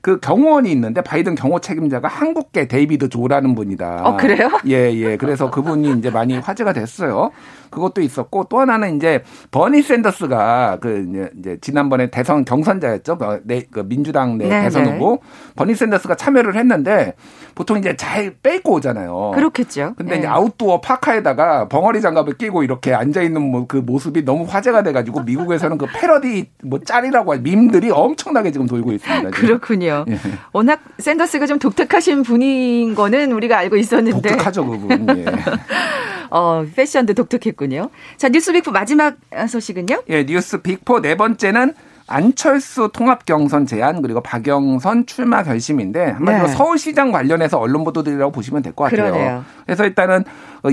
그 0.00 0.20
경호원이 0.20 0.70
있는데 0.72 1.00
바이든 1.00 1.34
경호 1.34 1.60
책임자가 1.60 2.08
한국계 2.08 2.68
데이비드 2.68 3.08
조라는 3.08 3.54
분이다. 3.54 4.02
어 4.04 4.16
그래요? 4.16 4.50
예 4.68 4.92
예. 4.94 5.16
그래서 5.16 5.50
그분이 5.50 5.98
이제 5.98 6.10
많이 6.10 6.38
화제가 6.38 6.72
됐어요. 6.72 7.30
그것도 7.70 8.00
있었고 8.00 8.44
또 8.44 8.60
하나는 8.60 8.96
이제 8.96 9.22
버니 9.50 9.82
샌더스가 9.82 10.78
그 10.80 11.30
이제 11.38 11.58
지난번에 11.60 12.10
대선 12.10 12.44
경선자였죠. 12.44 13.18
그 13.18 13.40
내, 13.44 13.62
그 13.70 13.86
민주당 13.86 14.38
내 14.38 14.48
네, 14.48 14.62
대선 14.62 14.84
네. 14.84 14.92
후보 14.92 15.20
버니 15.56 15.74
샌더스가 15.74 16.14
참여를 16.14 16.56
했는데 16.56 17.14
보통 17.54 17.78
이제 17.78 17.96
잘 17.96 18.34
빼고 18.42 18.74
오잖아요. 18.74 19.32
그렇겠죠. 19.34 19.94
근데 19.96 20.12
네. 20.12 20.18
이제 20.18 20.26
아웃도어 20.26 20.80
파카에다가 20.80 21.68
벙어리 21.68 22.00
장갑을 22.00 22.34
끼고 22.34 22.62
이렇게 22.62 22.94
앉아 22.94 23.22
있는 23.22 23.42
뭐그 23.42 23.78
모습이 23.78 24.24
너무 24.24 24.44
화제가 24.48 24.82
돼 24.82 24.92
가지고 24.92 25.22
미국에서는 25.22 25.76
그 25.76 25.86
패러디 25.92 26.50
뭐 26.64 26.78
짤이라고 26.78 27.32
할 27.32 27.40
밈들이 27.40 27.90
엄청나게 27.90 28.52
지금 28.52 28.66
돌고 28.66 28.92
있습니다. 28.92 29.30
지금. 29.30 29.30
그렇군요. 29.30 29.87
예. 30.08 30.18
워낙 30.52 30.80
샌더스가 30.98 31.46
좀 31.46 31.58
독특하신 31.58 32.22
분인 32.22 32.94
거는 32.94 33.32
우리가 33.32 33.58
알고 33.58 33.76
있었는데. 33.76 34.30
독특하죠 34.30 34.66
그분. 34.66 35.18
예. 35.18 35.24
어, 36.30 36.64
패션도 36.76 37.14
독특했군요. 37.14 37.90
자, 38.16 38.28
뉴스 38.28 38.52
빅포 38.52 38.70
마지막 38.70 39.16
소식은요? 39.48 40.02
예, 40.10 40.24
뉴스 40.26 40.60
빅포 40.60 41.00
네 41.00 41.16
번째는 41.16 41.72
안철수 42.10 42.88
통합 42.92 43.26
경선 43.26 43.66
제안 43.66 44.00
그리고 44.00 44.22
박영선 44.22 45.04
출마 45.06 45.42
결심인데 45.42 46.12
한마디로 46.12 46.46
네. 46.46 46.52
서울시장 46.54 47.12
관련해서 47.12 47.58
언론 47.58 47.84
보도들이라고 47.84 48.32
보시면 48.32 48.62
될 48.62 48.72
것 48.72 48.84
같아요. 48.84 49.12
그러네요. 49.12 49.44
그래서 49.66 49.84
일단은 49.84 50.24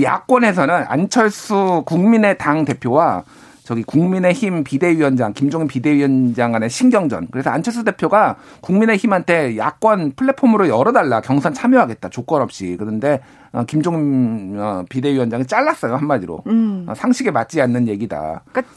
야권에서는 0.02 0.84
안철수 0.88 1.82
국민의당 1.86 2.64
대표와 2.64 3.24
저기 3.66 3.82
국민의힘 3.82 4.62
비대위원장 4.62 5.32
김종인 5.32 5.66
비대위원장 5.66 6.52
간의 6.52 6.70
신경전. 6.70 7.26
그래서 7.32 7.50
안철수 7.50 7.82
대표가 7.82 8.36
국민의힘한테 8.60 9.56
야권 9.56 10.12
플랫폼으로 10.14 10.68
열어달라 10.68 11.20
경선 11.20 11.52
참여하겠다 11.52 12.10
조건 12.10 12.42
없이. 12.42 12.76
그런데 12.78 13.20
어, 13.50 13.64
김종인 13.64 14.56
어, 14.56 14.84
비대위원장이 14.88 15.46
잘랐어요 15.46 15.96
한마디로. 15.96 16.44
음. 16.46 16.86
어, 16.88 16.94
상식에 16.94 17.32
맞지 17.32 17.60
않는 17.60 17.88
얘기다. 17.88 18.44
그러니까 18.52 18.72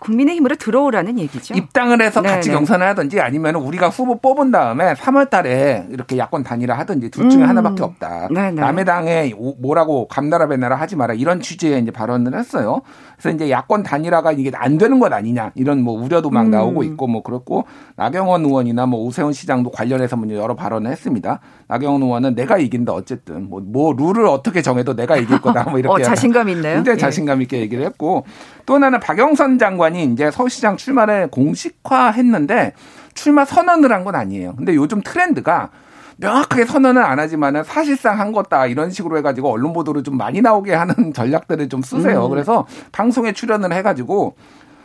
국민의힘으로 0.00 0.56
들어오라는 0.56 1.18
얘기죠. 1.18 1.54
입당을 1.54 2.00
해서 2.00 2.22
같이 2.22 2.48
네네. 2.48 2.58
경선을 2.58 2.86
하든지 2.88 3.20
아니면 3.20 3.56
우리가 3.56 3.88
후보 3.88 4.18
뽑은 4.18 4.50
다음에 4.50 4.94
3월 4.94 5.28
달에 5.28 5.86
이렇게 5.90 6.16
야권 6.16 6.42
단일화 6.42 6.76
하든지 6.78 7.10
둘 7.10 7.28
중에 7.28 7.42
음. 7.42 7.48
하나밖에 7.48 7.82
없다. 7.82 8.28
네네. 8.28 8.60
남의 8.60 8.84
당에 8.86 9.34
뭐라고 9.58 10.08
감나라 10.08 10.48
배나라 10.48 10.76
하지 10.76 10.96
마라 10.96 11.14
이런 11.14 11.40
취지의 11.40 11.82
이제 11.82 11.90
발언을 11.90 12.34
했어요. 12.34 12.80
그래서 13.18 13.36
이제 13.36 13.50
야권 13.50 13.82
단일화가 13.82 14.32
이게 14.32 14.50
안 14.54 14.78
되는 14.78 14.98
것 14.98 15.12
아니냐 15.12 15.52
이런 15.54 15.82
뭐 15.82 16.02
우려도 16.02 16.30
막 16.30 16.46
음. 16.46 16.50
나오고 16.50 16.82
있고 16.84 17.06
뭐 17.06 17.22
그렇고 17.22 17.64
나경원 17.96 18.44
의원이나 18.44 18.86
뭐 18.86 19.04
오세훈 19.04 19.34
시장도 19.34 19.70
관련해서 19.70 20.16
뭐 20.16 20.30
여러 20.34 20.54
발언을 20.54 20.90
했습니다. 20.90 21.40
나경원 21.68 22.02
의원은 22.02 22.34
내가 22.34 22.56
이긴다 22.56 22.92
어쨌든 22.92 23.50
뭐, 23.50 23.60
뭐 23.60 23.92
룰을 23.92 24.26
어떻게 24.26 24.62
정해도 24.62 24.96
내가 24.96 25.18
이길 25.18 25.40
거다 25.40 25.64
뭐 25.64 25.78
이렇게 25.78 26.02
어, 26.02 26.04
자신감 26.04 26.48
있네요. 26.50 26.76
굉장히 26.76 26.96
예. 26.96 27.00
자신감 27.00 27.42
있게 27.42 27.60
얘기를 27.60 27.84
했고 27.84 28.24
또 28.66 28.74
하나는 28.74 29.00
박영선 29.00 29.58
장관이 29.58 30.04
이제 30.04 30.30
서울시장 30.30 30.76
출마를 30.76 31.28
공식화했는데 31.28 32.74
출마 33.14 33.44
선언을 33.44 33.92
한 33.92 34.04
건 34.04 34.14
아니에요. 34.14 34.54
근데 34.56 34.74
요즘 34.74 35.02
트렌드가 35.02 35.70
명확하게 36.16 36.66
선언은 36.66 37.02
안 37.02 37.18
하지만은 37.18 37.64
사실상 37.64 38.18
한 38.20 38.32
거다 38.32 38.66
이런 38.66 38.90
식으로 38.90 39.16
해가지고 39.18 39.50
언론 39.50 39.72
보도를 39.72 40.02
좀 40.02 40.16
많이 40.16 40.40
나오게 40.40 40.74
하는 40.74 40.94
전략들을 41.14 41.68
좀 41.68 41.82
쓰세요. 41.82 42.26
음. 42.26 42.30
그래서 42.30 42.66
방송에 42.92 43.32
출연을 43.32 43.72
해가지고 43.72 44.36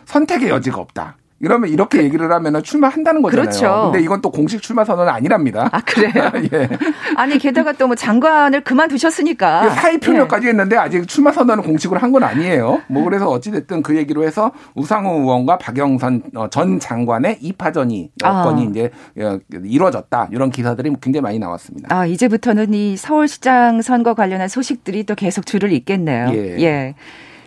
선택의 0.05 0.49
여지가 0.49 0.77
없다. 0.79 1.17
이러면 1.41 1.69
이렇게 1.69 1.97
그, 1.99 2.03
얘기를 2.05 2.31
하면 2.31 2.63
출마한다는 2.63 3.21
거잖아요. 3.21 3.43
그렇죠. 3.49 3.89
근데 3.91 4.03
이건 4.03 4.21
또 4.21 4.31
공식 4.31 4.61
출마 4.61 4.85
선언은 4.85 5.11
아니랍니다. 5.11 5.69
아 5.71 5.81
그래요? 5.81 6.31
예. 6.53 6.69
아니 7.17 7.37
게다가 7.37 7.73
또 7.73 7.85
뭐 7.85 7.93
장관을 7.95 8.61
그만두셨으니까 8.61 9.69
사의 9.71 9.99
표명까지 9.99 10.45
예. 10.47 10.49
했는데 10.49 10.75
아직 10.77 11.07
출마 11.07 11.31
선언을 11.31 11.63
공식으로 11.63 11.99
한 11.99 12.11
건 12.11 12.23
아니에요. 12.23 12.81
뭐 12.87 13.03
그래서 13.03 13.29
어찌 13.29 13.51
됐든 13.51 13.83
그 13.83 13.97
얘기로 13.97 14.23
해서 14.23 14.51
우상호 14.75 15.19
의원과 15.19 15.57
박영선 15.57 16.23
어, 16.35 16.49
전 16.49 16.79
장관의 16.79 17.39
이파전이 17.41 18.11
여건이 18.23 18.61
아. 18.61 18.69
이제 18.69 18.91
어, 19.19 19.37
이루어졌다 19.51 20.29
이런 20.31 20.49
기사들이 20.49 20.93
굉장히 21.01 21.21
많이 21.21 21.37
나왔습니다. 21.39 21.89
아 21.93 22.05
이제부터는 22.05 22.73
이 22.73 22.95
서울시장 22.95 23.81
선거 23.81 24.13
관련한 24.13 24.47
소식들이 24.47 25.03
또 25.03 25.13
계속 25.15 25.45
줄을 25.45 25.73
잇겠네요. 25.73 26.27
예. 26.31 26.57
예. 26.61 26.95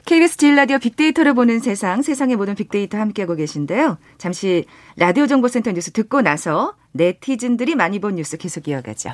KBS 0.08 0.38
질 0.38 0.56
라디오 0.56 0.78
빅데이터를 0.78 1.34
보는 1.34 1.60
세상, 1.60 2.00
세상의 2.00 2.36
모든 2.36 2.54
빅데이터 2.54 2.96
함께하고 2.96 3.34
계신데요. 3.34 3.98
잠시 4.16 4.64
라디오 4.96 5.26
정보센터 5.26 5.72
뉴스 5.72 5.90
듣고 5.90 6.22
나서 6.22 6.76
네티즌들이 6.92 7.74
많이 7.74 7.98
본 7.98 8.14
뉴스 8.14 8.38
계속 8.38 8.68
이어가죠. 8.68 9.10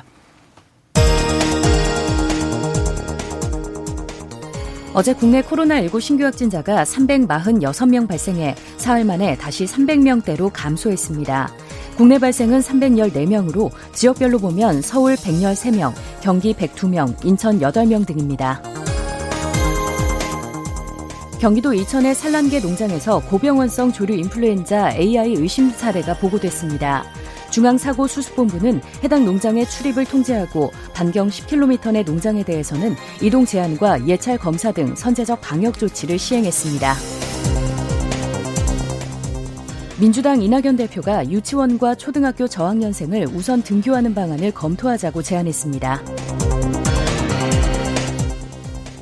어제 4.93 5.13
국내 5.13 5.41
코로나19 5.41 5.99
신규 5.99 6.23
확진자가 6.23 6.85
346명 6.85 8.07
발생해 8.07 8.55
사흘 8.77 9.03
만에 9.03 9.35
다시 9.35 9.65
300명대로 9.65 10.49
감소했습니다. 10.53 11.51
국내 11.97 12.19
발생은 12.19 12.61
314명으로 12.61 13.69
지역별로 13.91 14.39
보면 14.39 14.81
서울 14.81 15.15
113명, 15.15 15.91
경기 16.21 16.53
102명, 16.53 17.25
인천 17.25 17.59
8명 17.59 18.07
등입니다. 18.07 18.61
경기도 21.45 21.75
이천의 21.75 22.15
산란계 22.15 22.59
농장에서 22.59 23.19
고병원성 23.19 23.91
조류 23.91 24.15
인플루엔자 24.15 24.95
AI 24.95 25.35
의심 25.35 25.69
사례가 25.69 26.17
보고됐습니다. 26.17 27.05
중앙사고수습본부는 27.51 28.81
해당 29.03 29.25
농장의 29.25 29.69
출입을 29.69 30.05
통제하고 30.05 30.71
반경 30.95 31.29
10km 31.29 31.91
내 31.91 32.01
농장에 32.01 32.41
대해서는 32.41 32.95
이동 33.21 33.45
제한과 33.45 34.07
예찰 34.07 34.39
검사 34.39 34.71
등 34.71 34.95
선제적 34.95 35.39
방역 35.39 35.77
조치를 35.77 36.17
시행했습니다. 36.17 36.95
민주당 39.99 40.41
이낙연 40.41 40.77
대표가 40.77 41.29
유치원과 41.29 41.93
초등학교 41.93 42.47
저학년생을 42.47 43.27
우선 43.35 43.61
등교하는 43.61 44.15
방안을 44.15 44.51
검토하자고 44.51 45.21
제안했습니다. 45.21 46.24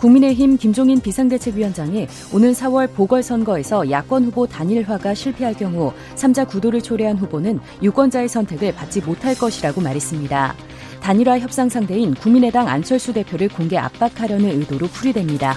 국민의힘 0.04 0.58
김종인 0.58 1.00
비상대책위원장이 1.00 2.08
오는 2.34 2.52
4월 2.52 2.94
보궐선거에서 2.94 3.90
야권 3.90 4.26
후보 4.26 4.46
단일화가 4.46 5.14
실패할 5.14 5.54
경우 5.54 5.94
3자 6.16 6.46
구도를 6.46 6.82
초래한 6.82 7.18
후보는 7.18 7.62
유권자의 7.82 8.28
선택을 8.28 8.76
받지 8.76 9.00
못할 9.00 9.34
것이라고 9.34 9.80
말했습니다. 9.80 10.56
단일화 11.02 11.40
협상 11.40 11.70
상대인 11.70 12.14
국민의당 12.16 12.68
안철수 12.68 13.14
대표를 13.14 13.48
공개 13.48 13.78
압박하려는 13.78 14.50
의도로 14.60 14.88
풀이됩니다. 14.88 15.56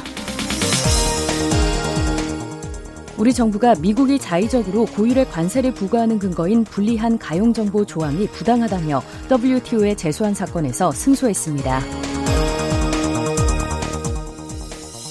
우리 3.17 3.33
정부가 3.33 3.75
미국이 3.81 4.21
자의적으로 4.21 4.85
고율의 4.85 5.29
관세를 5.29 5.75
부과하는 5.75 6.21
근거인 6.21 6.63
불리한 6.63 7.19
가용 7.19 7.53
정보 7.53 7.85
조항이 7.85 8.29
부당하다며 8.29 9.03
WTO에 9.29 9.97
제소한 9.97 10.35
사건에서 10.35 10.93
승소했습니다. 10.93 12.46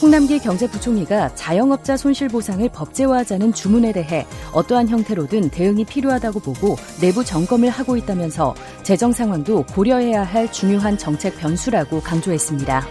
홍남기 0.06 0.38
경제부총리가 0.38 1.34
자영업자 1.34 1.98
손실보상을 1.98 2.70
법제화하자는 2.70 3.54
주문에 3.54 3.92
대해 3.92 4.28
어떠한 4.54 4.88
형태로든 4.88 5.50
대응이 5.50 5.84
필요하다고 5.86 6.42
보고 6.42 6.76
내부 7.02 7.26
점검을 7.26 7.72
하고 7.72 7.98
있다면서 7.98 8.54
재정 8.84 9.12
상황도 9.12 9.64
고려해야 9.64 10.22
할 10.22 10.52
중요한 10.52 10.96
정책 10.96 11.36
변수라고 11.40 12.02
강조했습니다. 12.02 12.86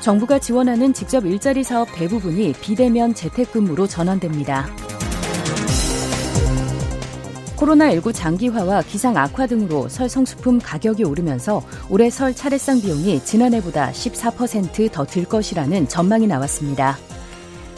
정부가 0.00 0.40
지원하는 0.40 0.92
직접 0.92 1.24
일자리 1.24 1.62
사업 1.62 1.86
대부분이 1.94 2.54
비대면 2.60 3.14
재택근무로 3.14 3.86
전환됩니다. 3.86 4.66
코로나19 7.58 8.14
장기화와 8.14 8.82
기상 8.82 9.16
악화 9.16 9.46
등으로 9.46 9.88
설 9.88 10.08
성수품 10.08 10.60
가격이 10.60 11.04
오르면서 11.04 11.62
올해 11.90 12.08
설 12.08 12.32
차례상 12.34 12.80
비용이 12.80 13.24
지난해보다 13.24 13.90
14%더 13.90 15.04
들 15.04 15.24
것이라는 15.24 15.88
전망이 15.88 16.26
나왔습니다. 16.26 16.96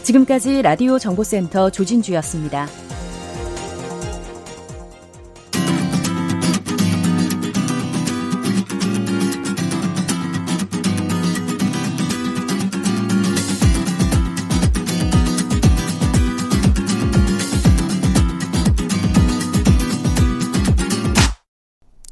지금까지 0.03 0.63
라디오 0.63 0.99
정보센터 0.99 1.71
조진주였습니다. 1.71 2.67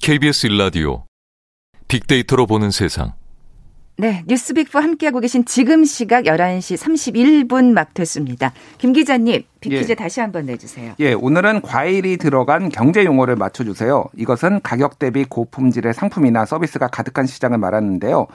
KBS 0.08 0.46
일라디오 0.46 1.04
빅데이터로 1.86 2.46
보는 2.46 2.70
세상. 2.70 3.12
네, 3.98 4.24
뉴스빅과 4.26 4.82
함께하고 4.82 5.20
계신 5.20 5.44
지금 5.44 5.84
시각 5.84 6.24
11시 6.24 6.78
31분 7.46 7.74
막 7.74 7.92
됐습니다. 7.92 8.54
김 8.78 8.94
기자님, 8.94 9.42
빅퀴즈 9.60 9.90
예. 9.90 9.94
다시 9.94 10.20
한번 10.20 10.46
내주세요. 10.46 10.94
예, 10.98 11.12
오늘은 11.12 11.60
과일이 11.60 12.16
들어간 12.16 12.70
경제 12.70 13.04
용어를 13.04 13.36
맞춰주세요. 13.36 14.06
이것은 14.16 14.62
가격 14.62 14.98
대비 14.98 15.26
고품질의 15.26 15.92
상품이나 15.92 16.46
서비스가 16.46 16.88
가득한 16.88 17.26
시장을 17.26 17.58
말하는데요. 17.58 18.28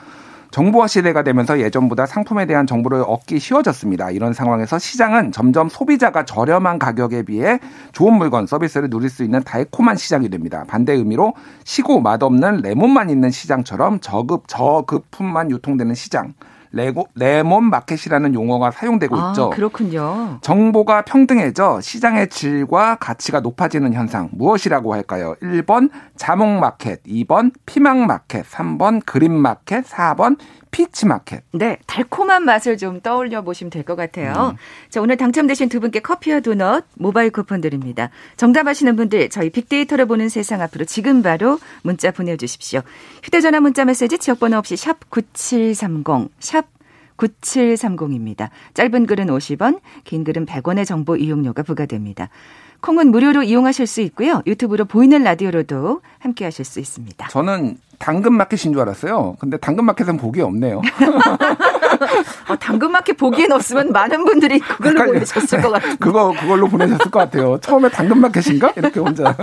정보화 0.53 0.85
시대가 0.85 1.23
되면서 1.23 1.59
예전보다 1.59 2.05
상품에 2.05 2.45
대한 2.45 2.67
정보를 2.67 3.03
얻기 3.07 3.39
쉬워졌습니다. 3.39 4.11
이런 4.11 4.33
상황에서 4.33 4.77
시장은 4.77 5.31
점점 5.31 5.67
소비자가 5.67 6.25
저렴한 6.25 6.77
가격에 6.77 7.23
비해 7.23 7.59
좋은 7.91 8.13
물건, 8.13 8.45
서비스를 8.45 8.91
누릴 8.91 9.09
수 9.09 9.23
있는 9.23 9.41
달콤한 9.43 9.97
시장이 9.97 10.29
됩니다. 10.29 10.63
반대 10.67 10.93
의미로 10.93 11.33
시고 11.63 12.01
맛없는 12.01 12.57
레몬만 12.57 13.09
있는 13.09 13.31
시장처럼 13.31 13.99
저급 13.99 14.43
저급품만 14.47 15.49
유통되는 15.49 15.95
시장. 15.95 16.35
레고, 16.73 17.07
레몬 17.15 17.69
마켓이라는 17.69 18.33
용어가 18.33 18.71
사용되고 18.71 19.15
아, 19.15 19.29
있죠. 19.29 19.51
그렇군요. 19.51 20.39
정보가 20.41 21.03
평등해져 21.03 21.79
시장의 21.81 22.29
질과 22.29 22.95
가치가 22.95 23.39
높아지는 23.39 23.93
현상 23.93 24.29
무엇이라고 24.33 24.93
할까요? 24.93 25.35
1번 25.41 25.91
자몽 26.17 26.59
마켓, 26.59 27.03
2번 27.03 27.51
피망 27.67 28.07
마켓, 28.07 28.43
3번 28.49 29.05
그린 29.05 29.33
마켓, 29.33 29.85
4번 29.85 30.37
피치 30.73 31.05
마켓. 31.05 31.43
네, 31.51 31.77
달콤한 31.85 32.43
맛을 32.43 32.77
좀 32.77 32.99
떠올려 32.99 33.43
보시면 33.43 33.69
될 33.69 33.83
것 33.83 33.95
같아요. 33.95 34.55
음. 34.55 34.57
자, 34.89 34.99
오늘 35.01 35.15
당첨되신 35.17 35.69
두 35.69 35.79
분께 35.79 35.99
커피와 36.01 36.39
도넛 36.41 36.85
모바일 36.95 37.29
쿠폰 37.29 37.61
드립니다. 37.61 38.09
정답하시는 38.37 38.95
분들 38.95 39.29
저희 39.29 39.49
빅데이터를 39.49 40.05
보는 40.07 40.27
세상 40.29 40.61
앞으로 40.61 40.83
지금 40.85 41.21
바로 41.21 41.59
문자 41.83 42.11
보내주십시오. 42.11 42.81
휴대전화 43.23 43.59
문자 43.61 43.85
메시지 43.85 44.17
지역번호 44.17 44.57
없이 44.57 44.75
샵 44.75 45.09
9730, 45.09 46.29
샵 46.39 46.65
9730입니다. 47.17 48.49
짧은 48.73 49.05
글은 49.05 49.27
50원, 49.27 49.79
긴 50.03 50.23
글은 50.23 50.45
100원의 50.45 50.85
정보 50.85 51.15
이용료가 51.15 51.63
부과됩니다. 51.63 52.29
콩은 52.81 53.11
무료로 53.11 53.43
이용하실 53.43 53.87
수 53.87 54.01
있고요. 54.01 54.41
유튜브로 54.45 54.85
보이는 54.85 55.23
라디오로도 55.23 56.01
함께 56.19 56.43
하실 56.45 56.65
수 56.65 56.79
있습니다. 56.81 57.27
저는 57.29 57.77
당근마켓인 58.03 58.73
줄 58.73 58.81
알았어요. 58.81 59.37
근데 59.39 59.55
당근마켓은 59.55 60.17
보기 60.17 60.41
없네요. 60.41 60.79
어, 62.49 62.55
당근마켓 62.59 63.15
보기엔 63.15 63.53
없으면 63.53 63.93
많은 63.93 64.25
분들이 64.25 64.59
그걸로 64.59 64.99
헷갈려. 64.99 65.13
보내셨을 65.13 65.61
것 65.61 65.69
같아요. 65.71 65.95
그거, 66.01 66.33
그걸로 66.37 66.67
보내셨을 66.67 67.09
것 67.09 67.19
같아요. 67.19 67.57
처음에 67.61 67.87
당근마켓인가? 67.89 68.73
이렇게 68.75 68.99
혼자. 68.99 69.33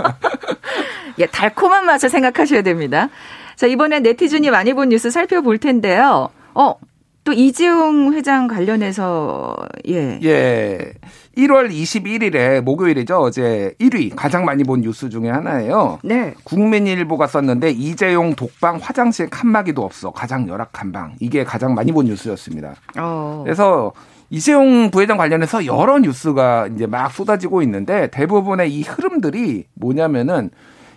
예, 1.17 1.25
달콤한 1.25 1.87
맛을 1.87 2.09
생각하셔야 2.09 2.61
됩니다. 2.61 3.09
자, 3.55 3.65
이번에 3.65 3.99
네티즌이 3.99 4.51
많이 4.51 4.73
본 4.73 4.89
뉴스 4.89 5.09
살펴볼 5.09 5.57
텐데요. 5.57 6.29
어, 6.53 6.75
또 7.23 7.33
이재용 7.33 8.13
회장 8.13 8.47
관련해서 8.47 9.55
예. 9.89 10.19
예. 10.23 10.93
1월 11.37 11.71
21일에 11.71 12.61
목요일이죠. 12.61 13.17
어제 13.17 13.73
1위 13.79 14.11
가장 14.15 14.45
많이 14.45 14.63
본 14.63 14.81
뉴스 14.81 15.09
중에 15.09 15.29
하나예요. 15.29 15.99
네. 16.03 16.33
국민일보가 16.43 17.27
썼는데 17.27 17.71
이재용 17.71 18.35
독방 18.35 18.79
화장실 18.81 19.29
칸막이도 19.29 19.83
없어. 19.83 20.11
가장 20.11 20.47
열악한 20.47 20.91
방. 20.91 21.13
이게 21.19 21.43
가장 21.43 21.73
많이 21.73 21.91
본 21.91 22.05
뉴스였습니다. 22.05 22.75
어. 22.99 23.41
그래서 23.43 23.93
이재용 24.29 24.91
부회장 24.91 25.17
관련해서 25.17 25.65
여러 25.65 25.99
뉴스가 25.99 26.67
이제 26.67 26.85
막 26.85 27.11
쏟아지고 27.11 27.61
있는데 27.63 28.07
대부분의 28.11 28.73
이 28.73 28.81
흐름들이 28.81 29.65
뭐냐면은 29.73 30.49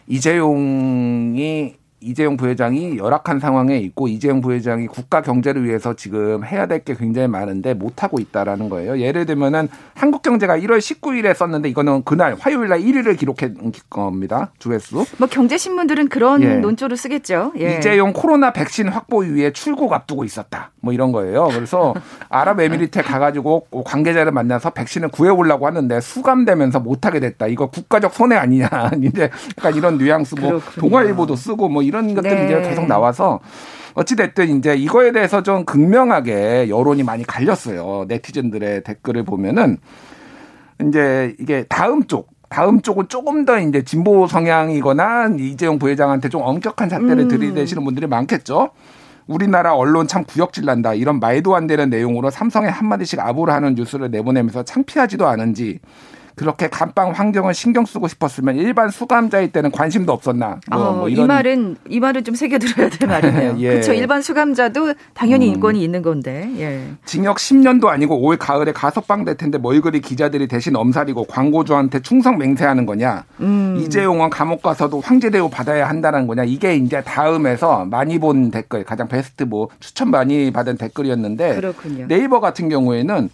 이재용이 0.06 1.76
이재용 2.04 2.36
부회장이 2.36 2.98
열악한 2.98 3.40
상황에 3.40 3.78
있고 3.78 4.06
이재용 4.08 4.40
부회장이 4.40 4.86
국가 4.86 5.22
경제를 5.22 5.64
위해서 5.64 5.94
지금 5.94 6.44
해야 6.44 6.66
될 6.66 6.84
게 6.84 6.94
굉장히 6.94 7.28
많은데 7.28 7.72
못 7.72 8.02
하고 8.02 8.18
있다라는 8.18 8.68
거예요. 8.68 8.98
예를 9.00 9.26
들면은 9.26 9.68
한국경제가 9.94 10.58
1월 10.58 10.78
19일에 10.78 11.32
썼는데 11.34 11.68
이거는 11.68 12.02
그날 12.04 12.36
화요일 12.38 12.68
날 12.68 12.80
1위를 12.80 13.16
기록한 13.16 13.72
겁니다. 13.88 14.50
주회수. 14.58 15.04
뭐 15.18 15.28
경제 15.28 15.56
신문들은 15.56 16.08
그런 16.08 16.42
예. 16.42 16.56
논조를 16.56 16.96
쓰겠죠. 16.96 17.52
예. 17.60 17.78
이재용 17.78 18.12
코로나 18.12 18.52
백신 18.52 18.88
확보 18.88 19.18
위해 19.20 19.52
출국 19.52 19.92
앞두고 19.92 20.24
있었다. 20.24 20.72
뭐 20.80 20.92
이런 20.92 21.12
거예요. 21.12 21.48
그래서 21.52 21.94
아랍에미리트에 22.28 23.02
가가지고 23.02 23.66
관계자를 23.84 24.32
만나서 24.32 24.70
백신을 24.70 25.08
구해오려고 25.08 25.66
하는데 25.66 26.00
수감되면서 26.00 26.80
못하게 26.80 27.20
됐다. 27.20 27.46
이거 27.46 27.68
국가적 27.70 28.12
손해 28.14 28.36
아니냐. 28.36 28.68
이제 29.00 29.30
약간 29.56 29.74
이런 29.76 29.96
뉘앙스 29.96 30.34
뭐 30.34 30.48
그렇군요. 30.58 30.80
동아일보도 30.80 31.36
쓰고 31.36 31.68
뭐 31.68 31.82
이런 31.82 31.93
것들이 32.14 32.34
네. 32.34 32.44
이제 32.46 32.60
계속 32.68 32.86
나와서 32.86 33.40
어찌됐든 33.94 34.58
이제 34.58 34.74
이거에 34.74 35.12
대해서 35.12 35.42
좀 35.42 35.64
극명하게 35.64 36.68
여론이 36.68 37.02
많이 37.04 37.24
갈렸어요. 37.24 38.06
네티즌들의 38.08 38.82
댓글을 38.82 39.24
보면은 39.24 39.78
이제 40.82 41.34
이게 41.38 41.64
다음 41.68 42.04
쪽 42.04 42.28
다음 42.48 42.82
쪽은 42.82 43.08
조금 43.08 43.44
더 43.44 43.58
이제 43.58 43.82
진보 43.82 44.26
성향이거나 44.26 45.30
이재용 45.38 45.78
부회장한테 45.78 46.28
좀 46.28 46.42
엄격한 46.42 46.88
잣대를 46.88 47.20
음. 47.20 47.28
들이대시는 47.28 47.84
분들이 47.84 48.06
많겠죠. 48.06 48.70
우리나라 49.26 49.74
언론 49.74 50.06
참 50.06 50.24
구역질 50.24 50.64
난다. 50.64 50.94
이런 50.94 51.18
말도 51.18 51.56
안 51.56 51.66
되는 51.66 51.88
내용으로 51.88 52.30
삼성에 52.30 52.68
한마디씩 52.68 53.20
아부를 53.20 53.54
하는 53.54 53.74
뉴스를 53.74 54.10
내보내면서 54.10 54.64
창피하지도 54.64 55.26
않은지 55.26 55.80
그렇게 56.36 56.68
감방 56.68 57.12
환경을 57.12 57.54
신경 57.54 57.84
쓰고 57.84 58.08
싶었으면 58.08 58.56
일반 58.56 58.90
수감자일 58.90 59.52
때는 59.52 59.70
관심도 59.70 60.12
없었나. 60.12 60.60
뭐, 60.70 60.80
어, 60.80 60.92
뭐 60.96 61.08
이런. 61.08 61.24
이 61.24 61.28
말은 61.28 61.76
이 61.88 62.00
말은 62.00 62.24
좀 62.24 62.34
새겨 62.34 62.58
들어야 62.58 62.88
될 62.88 63.08
말이네요. 63.08 63.56
예. 63.60 63.70
그렇죠. 63.70 63.92
일반 63.92 64.20
수감자도 64.20 64.94
당연히 65.14 65.48
음. 65.48 65.54
인권이 65.54 65.82
있는 65.82 66.02
건데. 66.02 66.50
예. 66.58 66.90
징역 67.04 67.36
10년도 67.36 67.86
아니고 67.86 68.20
올 68.20 68.36
가을에 68.36 68.72
가석방 68.72 69.24
될 69.24 69.36
텐데 69.36 69.58
뭘 69.58 69.80
그리 69.80 70.00
기자들이 70.00 70.48
대신 70.48 70.74
엄살이고 70.76 71.24
광고주한테 71.24 72.00
충성 72.00 72.38
맹세하는 72.38 72.86
거냐. 72.86 73.24
음. 73.40 73.78
이재용은 73.80 74.30
감옥 74.30 74.62
가서도 74.62 75.00
황제 75.00 75.30
대우 75.30 75.48
받아야 75.48 75.88
한다는 75.88 76.26
거냐. 76.26 76.44
이게 76.44 76.76
이제 76.76 77.02
다음에서 77.02 77.84
많이 77.84 78.18
본 78.18 78.50
댓글 78.50 78.84
가장 78.84 79.06
베스트 79.08 79.44
뭐 79.44 79.68
추천 79.78 80.10
많이 80.10 80.50
받은 80.50 80.78
댓글이었는데 80.78 81.54
그렇군요. 81.54 82.06
네이버 82.08 82.40
같은 82.40 82.68
경우에는 82.68 83.30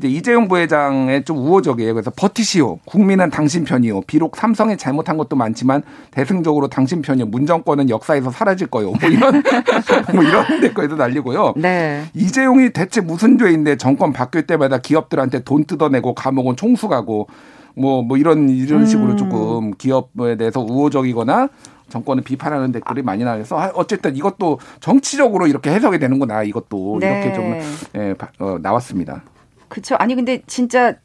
이제 0.00 0.08
이재용 0.08 0.48
부회장의 0.48 1.24
좀 1.24 1.36
우호적이에요. 1.36 1.92
그래서 1.92 2.10
버티시오. 2.10 2.78
국민은 2.86 3.28
당신 3.28 3.64
편이요. 3.64 4.00
비록 4.06 4.34
삼성이 4.34 4.78
잘못한 4.78 5.18
것도 5.18 5.36
많지만 5.36 5.82
대승적으로 6.10 6.68
당신 6.68 7.02
편이요. 7.02 7.26
문정권은 7.26 7.90
역사에서 7.90 8.30
사라질 8.30 8.68
거요. 8.68 8.92
뭐 8.98 9.10
이런 9.10 9.42
뭐 10.14 10.24
이런 10.24 10.60
데까지도 10.62 10.96
날리고요. 10.96 11.52
네. 11.56 12.04
이재용이 12.14 12.70
대체 12.72 13.02
무슨 13.02 13.36
죄인데 13.36 13.76
정권 13.76 14.14
바뀔 14.14 14.46
때마다 14.46 14.78
기업들한테 14.78 15.40
돈 15.40 15.64
뜯어내고 15.64 16.14
감옥은 16.14 16.56
총수 16.56 16.88
가고 16.88 17.28
뭐, 17.76 18.02
뭐 18.02 18.16
이런, 18.16 18.48
이런 18.48 18.86
식으로 18.86 19.12
음. 19.12 19.16
조금 19.18 19.70
기업에 19.72 20.36
대해서 20.36 20.60
우호적이거나 20.60 21.48
정권을 21.90 22.22
비판하는 22.22 22.72
댓글이 22.72 23.02
많이 23.02 23.22
나와서 23.22 23.58
아, 23.58 23.70
어쨌든 23.74 24.16
이것도 24.16 24.60
정치적으로 24.80 25.46
이렇게 25.46 25.70
해석이 25.70 25.98
되는구나 25.98 26.44
이것도 26.44 26.98
네. 27.00 27.20
이렇게 27.20 27.32
좀 27.34 27.60
예, 27.96 28.14
어, 28.38 28.58
나왔습니다. 28.62 29.22
그렇죠. 29.70 29.94
아니 29.98 30.14
근데 30.14 30.42
진짜 30.46 30.96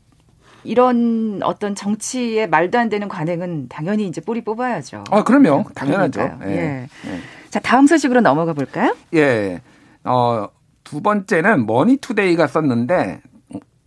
이런 0.66 1.40
어떤 1.44 1.76
정치의 1.76 2.50
말도 2.50 2.78
안 2.78 2.90
되는 2.90 3.08
관행은 3.08 3.70
당연히 3.70 4.08
이제 4.08 4.20
뿌리 4.20 4.44
뽑아야죠. 4.44 5.06
아, 5.12 5.24
그럼요. 5.24 5.66
당연하죠. 5.74 6.40
예. 6.46 6.50
예. 6.50 6.88
예. 7.08 7.20
자, 7.50 7.60
다음 7.60 7.88
소식으로 7.88 8.20
넘어가 8.20 8.54
볼까요? 8.54 8.96
예. 9.14 9.62
어, 10.04 10.50
두 10.84 11.02
번째는 11.02 11.66
머니투데이가 11.66 12.48
썼는데 12.48 13.22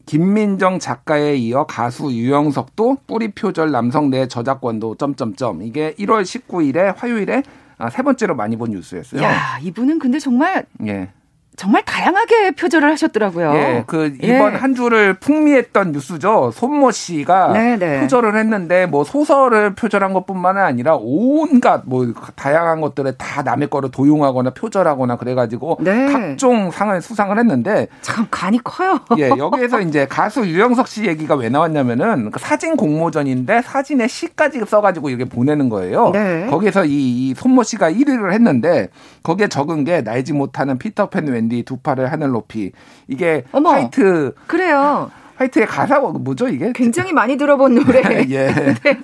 김민정 0.06 0.78
작가에 0.78 1.34
이어 1.36 1.66
가수 1.66 2.10
유영석도 2.10 2.98
뿌리 3.06 3.32
표절 3.32 3.70
남성 3.70 4.08
내 4.08 4.26
저작권도 4.26 4.94
점점점 4.94 5.62
이게 5.62 5.94
1월 5.98 6.22
19일에 6.22 6.96
화요일에 6.96 7.42
아, 7.76 7.90
세 7.90 8.02
번째로 8.02 8.34
많이 8.34 8.56
본 8.56 8.70
뉴스였어요. 8.70 9.22
야, 9.22 9.58
이분은 9.62 9.98
근데 9.98 10.18
정말 10.18 10.64
예. 10.86 11.10
정말 11.58 11.82
다양하게 11.84 12.52
표절을 12.52 12.88
하셨더라고요. 12.92 13.52
예, 13.52 13.84
그 13.88 14.16
이번 14.22 14.52
예. 14.52 14.56
한 14.56 14.76
주를 14.76 15.14
풍미했던 15.14 15.90
뉴스죠. 15.90 16.52
손모 16.54 16.92
씨가 16.92 17.52
네네. 17.52 17.76
네. 17.76 18.00
표절을 18.00 18.36
했는데 18.36 18.86
뭐 18.86 19.02
소설을 19.02 19.74
표절한 19.74 20.12
것뿐만 20.12 20.56
아니라 20.56 20.96
온갖 21.00 21.82
뭐 21.84 22.06
다양한 22.36 22.80
것들을 22.80 23.18
다 23.18 23.42
남의 23.42 23.70
거를 23.70 23.90
도용하거나 23.90 24.50
표절하거나 24.50 25.16
그래가지고 25.16 25.78
네. 25.80 26.06
각종 26.06 26.70
상을 26.70 27.02
수상을 27.02 27.36
했는데 27.36 27.88
참 28.02 28.28
간이 28.30 28.60
커요. 28.62 29.00
예, 29.18 29.28
여기에서 29.30 29.80
이제 29.80 30.06
가수 30.06 30.46
유영석 30.46 30.86
씨 30.86 31.06
얘기가 31.06 31.34
왜 31.34 31.48
나왔냐면은 31.48 32.30
그 32.30 32.38
사진 32.38 32.76
공모전인데 32.76 33.62
사진에 33.62 34.06
시까지 34.06 34.60
써가지고 34.64 35.10
이렇게 35.10 35.24
보내는 35.24 35.70
거예요. 35.70 36.10
네. 36.12 36.46
거기에서 36.48 36.84
이, 36.84 37.30
이 37.30 37.34
손모 37.34 37.64
씨가 37.64 37.90
1위를 37.90 38.32
했는데 38.32 38.90
거기에 39.24 39.48
적은 39.48 39.82
게 39.82 40.02
날지 40.02 40.34
못하는 40.34 40.78
피터팬 40.78 41.26
웬 41.26 41.47
디두 41.48 41.78
팔을 41.78 42.11
하늘 42.12 42.28
높이 42.30 42.72
이게 43.08 43.44
어머, 43.52 43.70
화이트 43.70 44.34
그래요. 44.46 45.11
화이트의 45.37 45.66
가사가 45.66 46.08
뭐죠 46.08 46.48
이게? 46.48 46.72
굉장히 46.74 47.12
많이 47.12 47.37
들어본 47.37 47.76
노래. 47.76 48.02
예. 48.28 48.48
네. 48.82 48.98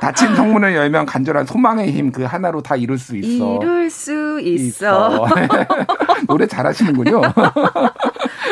다친 0.00 0.34
성문을 0.34 0.74
열면 0.74 1.04
간절한 1.04 1.44
소망의 1.44 1.92
힘 1.92 2.10
그 2.10 2.22
하나로 2.24 2.62
다 2.62 2.74
이룰 2.74 2.98
수 2.98 3.14
있어. 3.16 3.58
이룰 3.60 3.90
수 3.90 4.40
있어. 4.40 5.26
있어. 5.26 5.26
노래 6.26 6.46
잘하시는군요. 6.46 7.20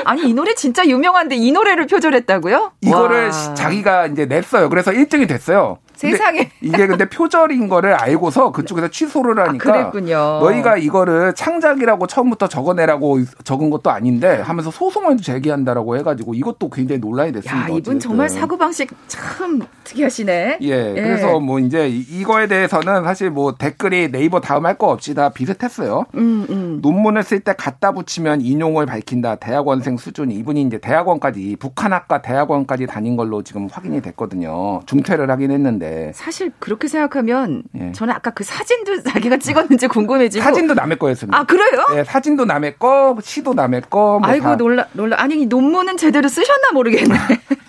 아니 0.04 0.28
이 0.28 0.34
노래 0.34 0.54
진짜 0.54 0.86
유명한데 0.86 1.36
이 1.36 1.52
노래를 1.52 1.86
표절했다고요? 1.86 2.72
이거를 2.82 3.24
와. 3.26 3.54
자기가 3.54 4.06
이제 4.08 4.26
냈어요. 4.26 4.68
그래서 4.68 4.90
1등이 4.90 5.26
됐어요. 5.28 5.78
세상에. 6.00 6.50
이게 6.60 6.86
근데 6.86 7.08
표절인 7.08 7.68
거를 7.68 7.94
알고서 7.94 8.52
그쪽에서 8.52 8.88
취소를 8.88 9.38
아, 9.38 9.44
하니까. 9.48 9.70
아, 9.70 9.72
그랬군요. 9.90 10.16
너희가 10.40 10.76
이거를 10.76 11.34
창작이라고 11.34 12.06
처음부터 12.06 12.48
적어내라고 12.48 13.18
적은 13.44 13.70
것도 13.70 13.90
아닌데 13.90 14.40
하면서 14.40 14.70
소송을 14.70 15.18
제기한다라고 15.18 15.96
해가지고 15.98 16.34
이것도 16.34 16.70
굉장히 16.70 17.00
논란이 17.00 17.32
됐습니다. 17.32 17.60
야, 17.60 17.64
이분 17.66 17.76
어쨌든. 17.78 17.98
정말 18.00 18.28
사고방식 18.28 18.90
참 19.08 19.60
특이하시네. 19.84 20.58
예, 20.62 20.68
예. 20.68 20.92
그래서 20.94 21.38
뭐 21.38 21.58
이제 21.58 21.88
이거에 21.88 22.46
대해서는 22.46 23.04
사실 23.04 23.30
뭐 23.30 23.54
댓글이 23.54 24.10
네이버 24.10 24.40
다음 24.40 24.66
할 24.66 24.80
거 24.80 24.86
없이 24.86 25.12
다 25.14 25.28
비슷했어요. 25.28 26.06
음, 26.14 26.46
음. 26.48 26.78
논문을 26.80 27.22
쓸 27.22 27.40
때 27.40 27.52
갖다 27.52 27.92
붙이면 27.92 28.40
인용을 28.40 28.86
밝힌다. 28.86 29.34
대학원생 29.34 29.98
수준이 29.98 30.34
이분이 30.36 30.62
이제 30.62 30.78
대학원까지 30.78 31.56
북한학과 31.60 32.22
대학원까지 32.22 32.86
다닌 32.86 33.14
걸로 33.16 33.42
지금 33.42 33.68
확인이 33.70 34.00
됐거든요. 34.00 34.80
중퇴를 34.86 35.30
하긴 35.30 35.50
했는데. 35.50 35.89
사실 36.14 36.52
그렇게 36.58 36.88
생각하면 36.88 37.62
예. 37.78 37.92
저는 37.92 38.14
아까 38.14 38.30
그 38.30 38.44
사진도 38.44 39.00
자기가 39.04 39.36
찍었는지 39.38 39.86
궁금해지고 39.88 40.42
사진도 40.42 40.74
남의 40.74 40.98
거였습니다. 40.98 41.38
아 41.38 41.44
그래요? 41.44 41.84
네, 41.92 42.04
사진도 42.04 42.44
남의 42.44 42.78
거, 42.78 43.16
시도 43.22 43.54
남의 43.54 43.82
거. 43.90 44.18
뭐 44.18 44.28
아이고 44.28 44.56
놀라 44.56 44.86
놀라 44.92 45.20
아니 45.20 45.46
논문은 45.46 45.96
제대로 45.96 46.28
쓰셨나 46.28 46.72
모르겠네. 46.72 47.14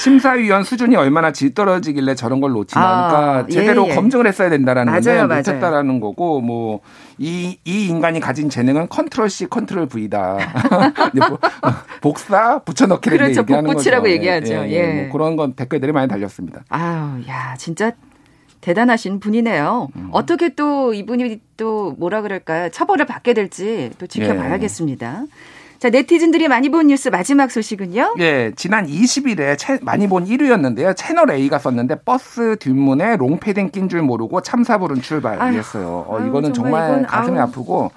심사위원 0.00 0.64
수준이 0.64 0.96
얼마나 0.96 1.32
질 1.32 1.54
떨어지길래 1.54 2.14
저런 2.14 2.40
걸 2.40 2.52
놓치나. 2.52 2.82
아, 2.82 3.08
그러니까 3.10 3.46
제대로 3.48 3.86
예, 3.86 3.90
예. 3.90 3.94
검증을 3.94 4.26
했어야 4.26 4.48
된다라는 4.50 4.92
맞아요, 4.92 5.28
건데 5.28 5.36
못했다라는 5.36 6.00
거고 6.00 6.40
뭐 6.40 6.80
이 7.22 7.58
이 7.66 7.86
인간이 7.86 8.18
가진 8.18 8.48
재능은 8.48 8.88
컨트롤 8.88 9.28
C, 9.28 9.46
컨트롤 9.46 9.86
V다. 9.86 10.38
뭐 11.14 11.38
복사 12.00 12.58
붙여넣기를 12.60 13.18
그렇죠, 13.18 13.42
얘기하는 13.42 13.66
복붙이라고 13.66 14.02
거죠. 14.04 14.12
얘기하죠. 14.14 14.54
예, 14.54 14.70
예. 14.70 15.02
뭐 15.02 15.12
그런 15.12 15.36
건 15.36 15.52
댓글들이 15.52 15.92
많이 15.92 16.08
달렸습니다. 16.08 16.62
아유, 16.70 17.22
야 17.28 17.54
진짜 17.58 17.92
대단하신 18.62 19.20
분이네요. 19.20 19.88
음. 19.96 20.08
어떻게 20.12 20.54
또 20.54 20.94
이분이 20.94 21.40
또 21.58 21.92
뭐라 21.98 22.22
그럴까요? 22.22 22.70
처벌을 22.70 23.04
받게 23.04 23.34
될지 23.34 23.90
또 23.98 24.06
지켜봐야겠습니다. 24.06 25.22
예. 25.26 25.59
자, 25.80 25.88
네티즌들이 25.88 26.46
많이 26.48 26.68
본 26.68 26.88
뉴스 26.88 27.08
마지막 27.08 27.50
소식은요? 27.50 28.16
예, 28.18 28.52
지난 28.54 28.86
20일에 28.86 29.56
채, 29.56 29.78
많이 29.80 30.06
본 30.06 30.26
1위였는데요. 30.26 30.94
채널 30.94 31.30
A가 31.30 31.58
썼는데 31.58 32.00
버스 32.04 32.56
뒷문에 32.58 33.16
롱패딩 33.16 33.70
낀 33.70 33.88
줄 33.88 34.02
모르고 34.02 34.42
참사 34.42 34.76
부른 34.76 35.00
출발이었어요. 35.00 36.04
어, 36.06 36.20
이거는 36.20 36.52
정말, 36.52 36.86
정말 36.86 37.06
가슴이 37.06 37.38
아우. 37.38 37.46
아프고 37.46 37.90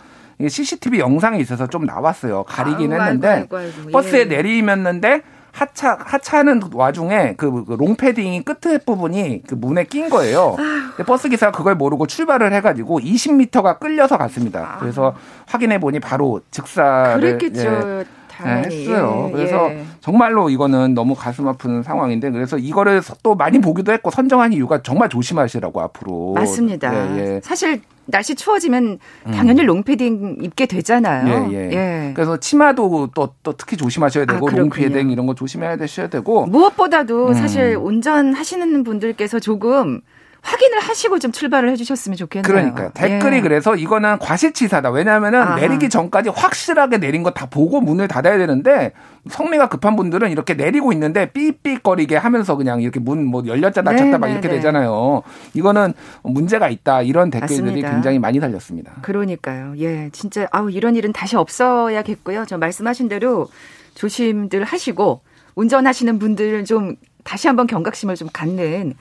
CCTV 0.48 1.00
영상이 1.00 1.42
있어서 1.42 1.68
좀 1.68 1.86
나왔어요. 1.86 2.44
가리긴 2.44 2.94
아우, 2.94 3.02
했는데 3.02 3.28
아이고, 3.28 3.58
아이고, 3.58 3.74
아이고. 3.80 3.92
버스에 3.92 4.20
예. 4.22 4.26
내리면는데 4.26 5.22
하차 5.54 5.98
하차하는 6.00 6.62
와중에 6.74 7.36
그, 7.38 7.64
그 7.64 7.74
롱패딩이 7.74 8.44
끝에 8.44 8.80
부분이 8.80 9.44
그 9.48 9.54
문에 9.54 9.84
낀 9.84 10.10
거예요. 10.10 10.58
버스 11.06 11.30
기사가 11.30 11.52
그걸 11.56 11.76
모르고 11.76 12.08
출발을 12.08 12.52
해가지고 12.54 13.00
20m가 13.00 13.80
끌려서 13.80 14.18
갔습니다. 14.18 14.78
그래서 14.80 15.16
확인해 15.46 15.80
보니 15.80 16.00
바로 16.00 16.42
즉사를 16.50 17.22
그랬겠죠. 17.22 17.70
예. 17.70 18.06
네, 18.44 18.64
했어요. 18.66 19.30
그래서 19.32 19.70
예. 19.72 19.84
정말로 20.02 20.50
이거는 20.50 20.94
너무 20.94 21.16
가슴 21.16 21.48
아픈 21.48 21.84
상황인데 21.84 22.32
그래서 22.32 22.58
이거를 22.58 23.02
또 23.22 23.36
많이 23.36 23.60
보기도 23.60 23.92
했고 23.92 24.10
선정한 24.12 24.54
이유가 24.54 24.82
정말 24.82 25.10
조심하시라고 25.10 25.82
앞으로. 25.82 26.34
맞습니다. 26.34 26.94
예, 26.94 27.20
예. 27.20 27.42
사실 27.44 27.82
날씨 28.06 28.36
추워지면 28.36 29.00
당연히 29.24 29.62
음. 29.62 29.68
롱패딩 29.68 30.38
입게 30.42 30.66
되잖아요. 30.66 31.50
예, 31.52 31.56
예. 31.56 31.72
예. 31.72 32.12
그래서 32.14 32.38
치마도 32.38 33.10
또, 33.14 33.34
또 33.44 33.54
특히 33.54 33.78
조심하셔야 33.78 34.26
되고 34.26 34.50
아, 34.50 34.52
롱패딩 34.52 35.12
이런 35.12 35.26
거 35.26 35.36
조심해야 35.36 35.78
되셔야 35.78 36.08
되고 36.08 36.46
무엇보다도 36.48 37.30
음. 37.30 37.34
사실 37.34 37.78
운전하시는 37.80 38.84
분들께서 38.84 39.40
조금 39.40 40.02
확인을 40.44 40.80
하시고 40.80 41.20
좀 41.20 41.32
출발을 41.32 41.70
해주셨으면 41.72 42.18
좋겠네요. 42.18 42.44
그러니까 42.44 42.90
댓글이 42.92 43.38
예. 43.38 43.42
그래서 43.42 43.76
이거는 43.76 44.20
과실치사다. 44.20 44.92
왜냐하면은 44.92 45.42
아하. 45.42 45.56
내리기 45.56 45.90
전까지 45.90 46.30
확실하게 46.30 46.98
내린 46.98 47.24
거 47.24 47.32
다 47.34 47.46
보고 47.48 47.80
문을 47.82 48.08
닫아야 48.10 48.38
되는데 48.38 48.92
성미가 49.30 49.70
급한 49.70 49.96
분들은 49.96 50.30
이렇게 50.32 50.54
내리고 50.54 50.92
있는데 50.94 51.32
삐삐거리게 51.32 52.18
하면서 52.18 52.56
그냥 52.58 52.82
이렇게 52.82 53.00
문 53.00 53.24
뭐 53.26 53.42
열렸다 53.48 53.82
닫혔다 53.82 54.04
네, 54.06 54.18
막 54.18 54.28
이렇게 54.28 54.50
네. 54.50 54.56
되잖아요. 54.56 55.24
이거는 55.54 55.94
문제가 56.24 56.68
있다 56.70 57.02
이런 57.04 57.30
댓글들이 57.32 57.62
맞습니다. 57.62 57.92
굉장히 57.92 58.20
많이 58.20 58.40
달렸습니다. 58.42 58.92
그러니까요. 59.02 59.74
예, 59.80 60.10
진짜 60.12 60.46
아우 60.52 60.70
이런 60.70 60.96
일은 60.98 61.14
다시 61.14 61.38
없어야겠고요. 61.38 62.46
저 62.48 62.58
말씀하신 62.58 63.08
대로 63.08 63.48
조심들 63.96 64.64
하시고 64.66 65.22
운전하시는 65.56 66.20
분들 66.20 66.66
좀 66.66 66.96
다시 67.24 67.48
한번 67.48 67.66
경각심을 67.68 68.16
좀 68.16 68.28
갖는 68.34 68.94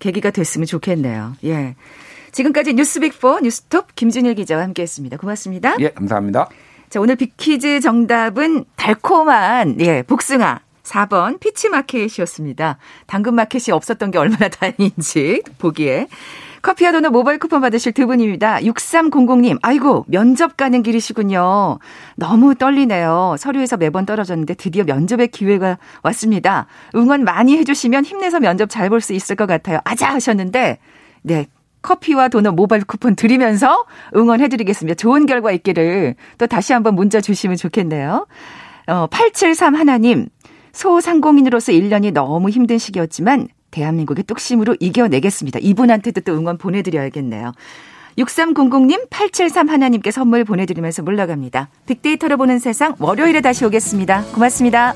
계기가 0.00 0.30
됐으면 0.30 0.66
좋겠네요. 0.66 1.34
예. 1.44 1.76
지금까지 2.32 2.74
뉴스빅4 2.74 3.42
뉴스톱 3.42 3.94
김준일 3.94 4.34
기자와 4.34 4.62
함께했습니다. 4.64 5.16
고맙습니다. 5.16 5.76
예, 5.78 5.90
감사합니다. 5.90 6.48
자, 6.88 7.00
오늘 7.00 7.14
빅퀴즈 7.14 7.80
정답은 7.80 8.64
달콤한 8.74 9.80
예 9.80 10.02
복숭아 10.02 10.60
4번 10.82 11.38
피치 11.38 11.68
마켓이었습니다. 11.68 12.78
당근 13.06 13.34
마켓이 13.34 13.72
없었던 13.72 14.10
게 14.10 14.18
얼마나 14.18 14.48
다행인지 14.50 15.42
보기에. 15.58 16.08
커피와 16.62 16.92
도넛 16.92 17.12
모바일 17.12 17.38
쿠폰 17.38 17.60
받으실 17.60 17.92
두 17.92 18.06
분입니다. 18.06 18.58
6300님, 18.60 19.58
아이고, 19.62 20.04
면접 20.08 20.56
가는 20.56 20.82
길이시군요. 20.82 21.78
너무 22.16 22.54
떨리네요. 22.54 23.36
서류에서 23.38 23.76
매번 23.78 24.04
떨어졌는데 24.04 24.54
드디어 24.54 24.84
면접의 24.84 25.28
기회가 25.28 25.78
왔습니다. 26.02 26.66
응원 26.94 27.24
많이 27.24 27.56
해주시면 27.56 28.04
힘내서 28.04 28.40
면접 28.40 28.68
잘 28.68 28.90
볼 28.90 29.00
수 29.00 29.12
있을 29.14 29.36
것 29.36 29.46
같아요. 29.46 29.78
아자! 29.84 30.12
하셨는데, 30.12 30.78
네. 31.22 31.46
커피와 31.82 32.28
도넛 32.28 32.54
모바일 32.54 32.84
쿠폰 32.84 33.16
드리면서 33.16 33.86
응원해드리겠습니다. 34.14 34.96
좋은 34.96 35.24
결과 35.24 35.50
있기를 35.52 36.14
또 36.36 36.46
다시 36.46 36.74
한번 36.74 36.94
문자 36.94 37.22
주시면 37.22 37.56
좋겠네요. 37.56 38.26
어, 38.86 39.06
873 39.06 39.74
하나님, 39.76 40.26
소상공인으로서 40.72 41.72
1년이 41.72 42.12
너무 42.12 42.50
힘든 42.50 42.76
시기였지만 42.76 43.48
대한민국의 43.70 44.24
뚝심으로 44.24 44.76
이겨내겠습니다. 44.80 45.58
이분한테도 45.60 46.22
또 46.22 46.32
응원 46.32 46.58
보내드려야겠네요. 46.58 47.52
6300님, 48.18 49.08
873 49.10 49.68
하나님께 49.68 50.10
선물 50.10 50.44
보내드리면서 50.44 51.02
물러갑니다. 51.02 51.68
빅데이터로 51.86 52.36
보는 52.36 52.58
세상 52.58 52.94
월요일에 52.98 53.40
다시 53.40 53.64
오겠습니다. 53.64 54.24
고맙습니다. 54.34 54.94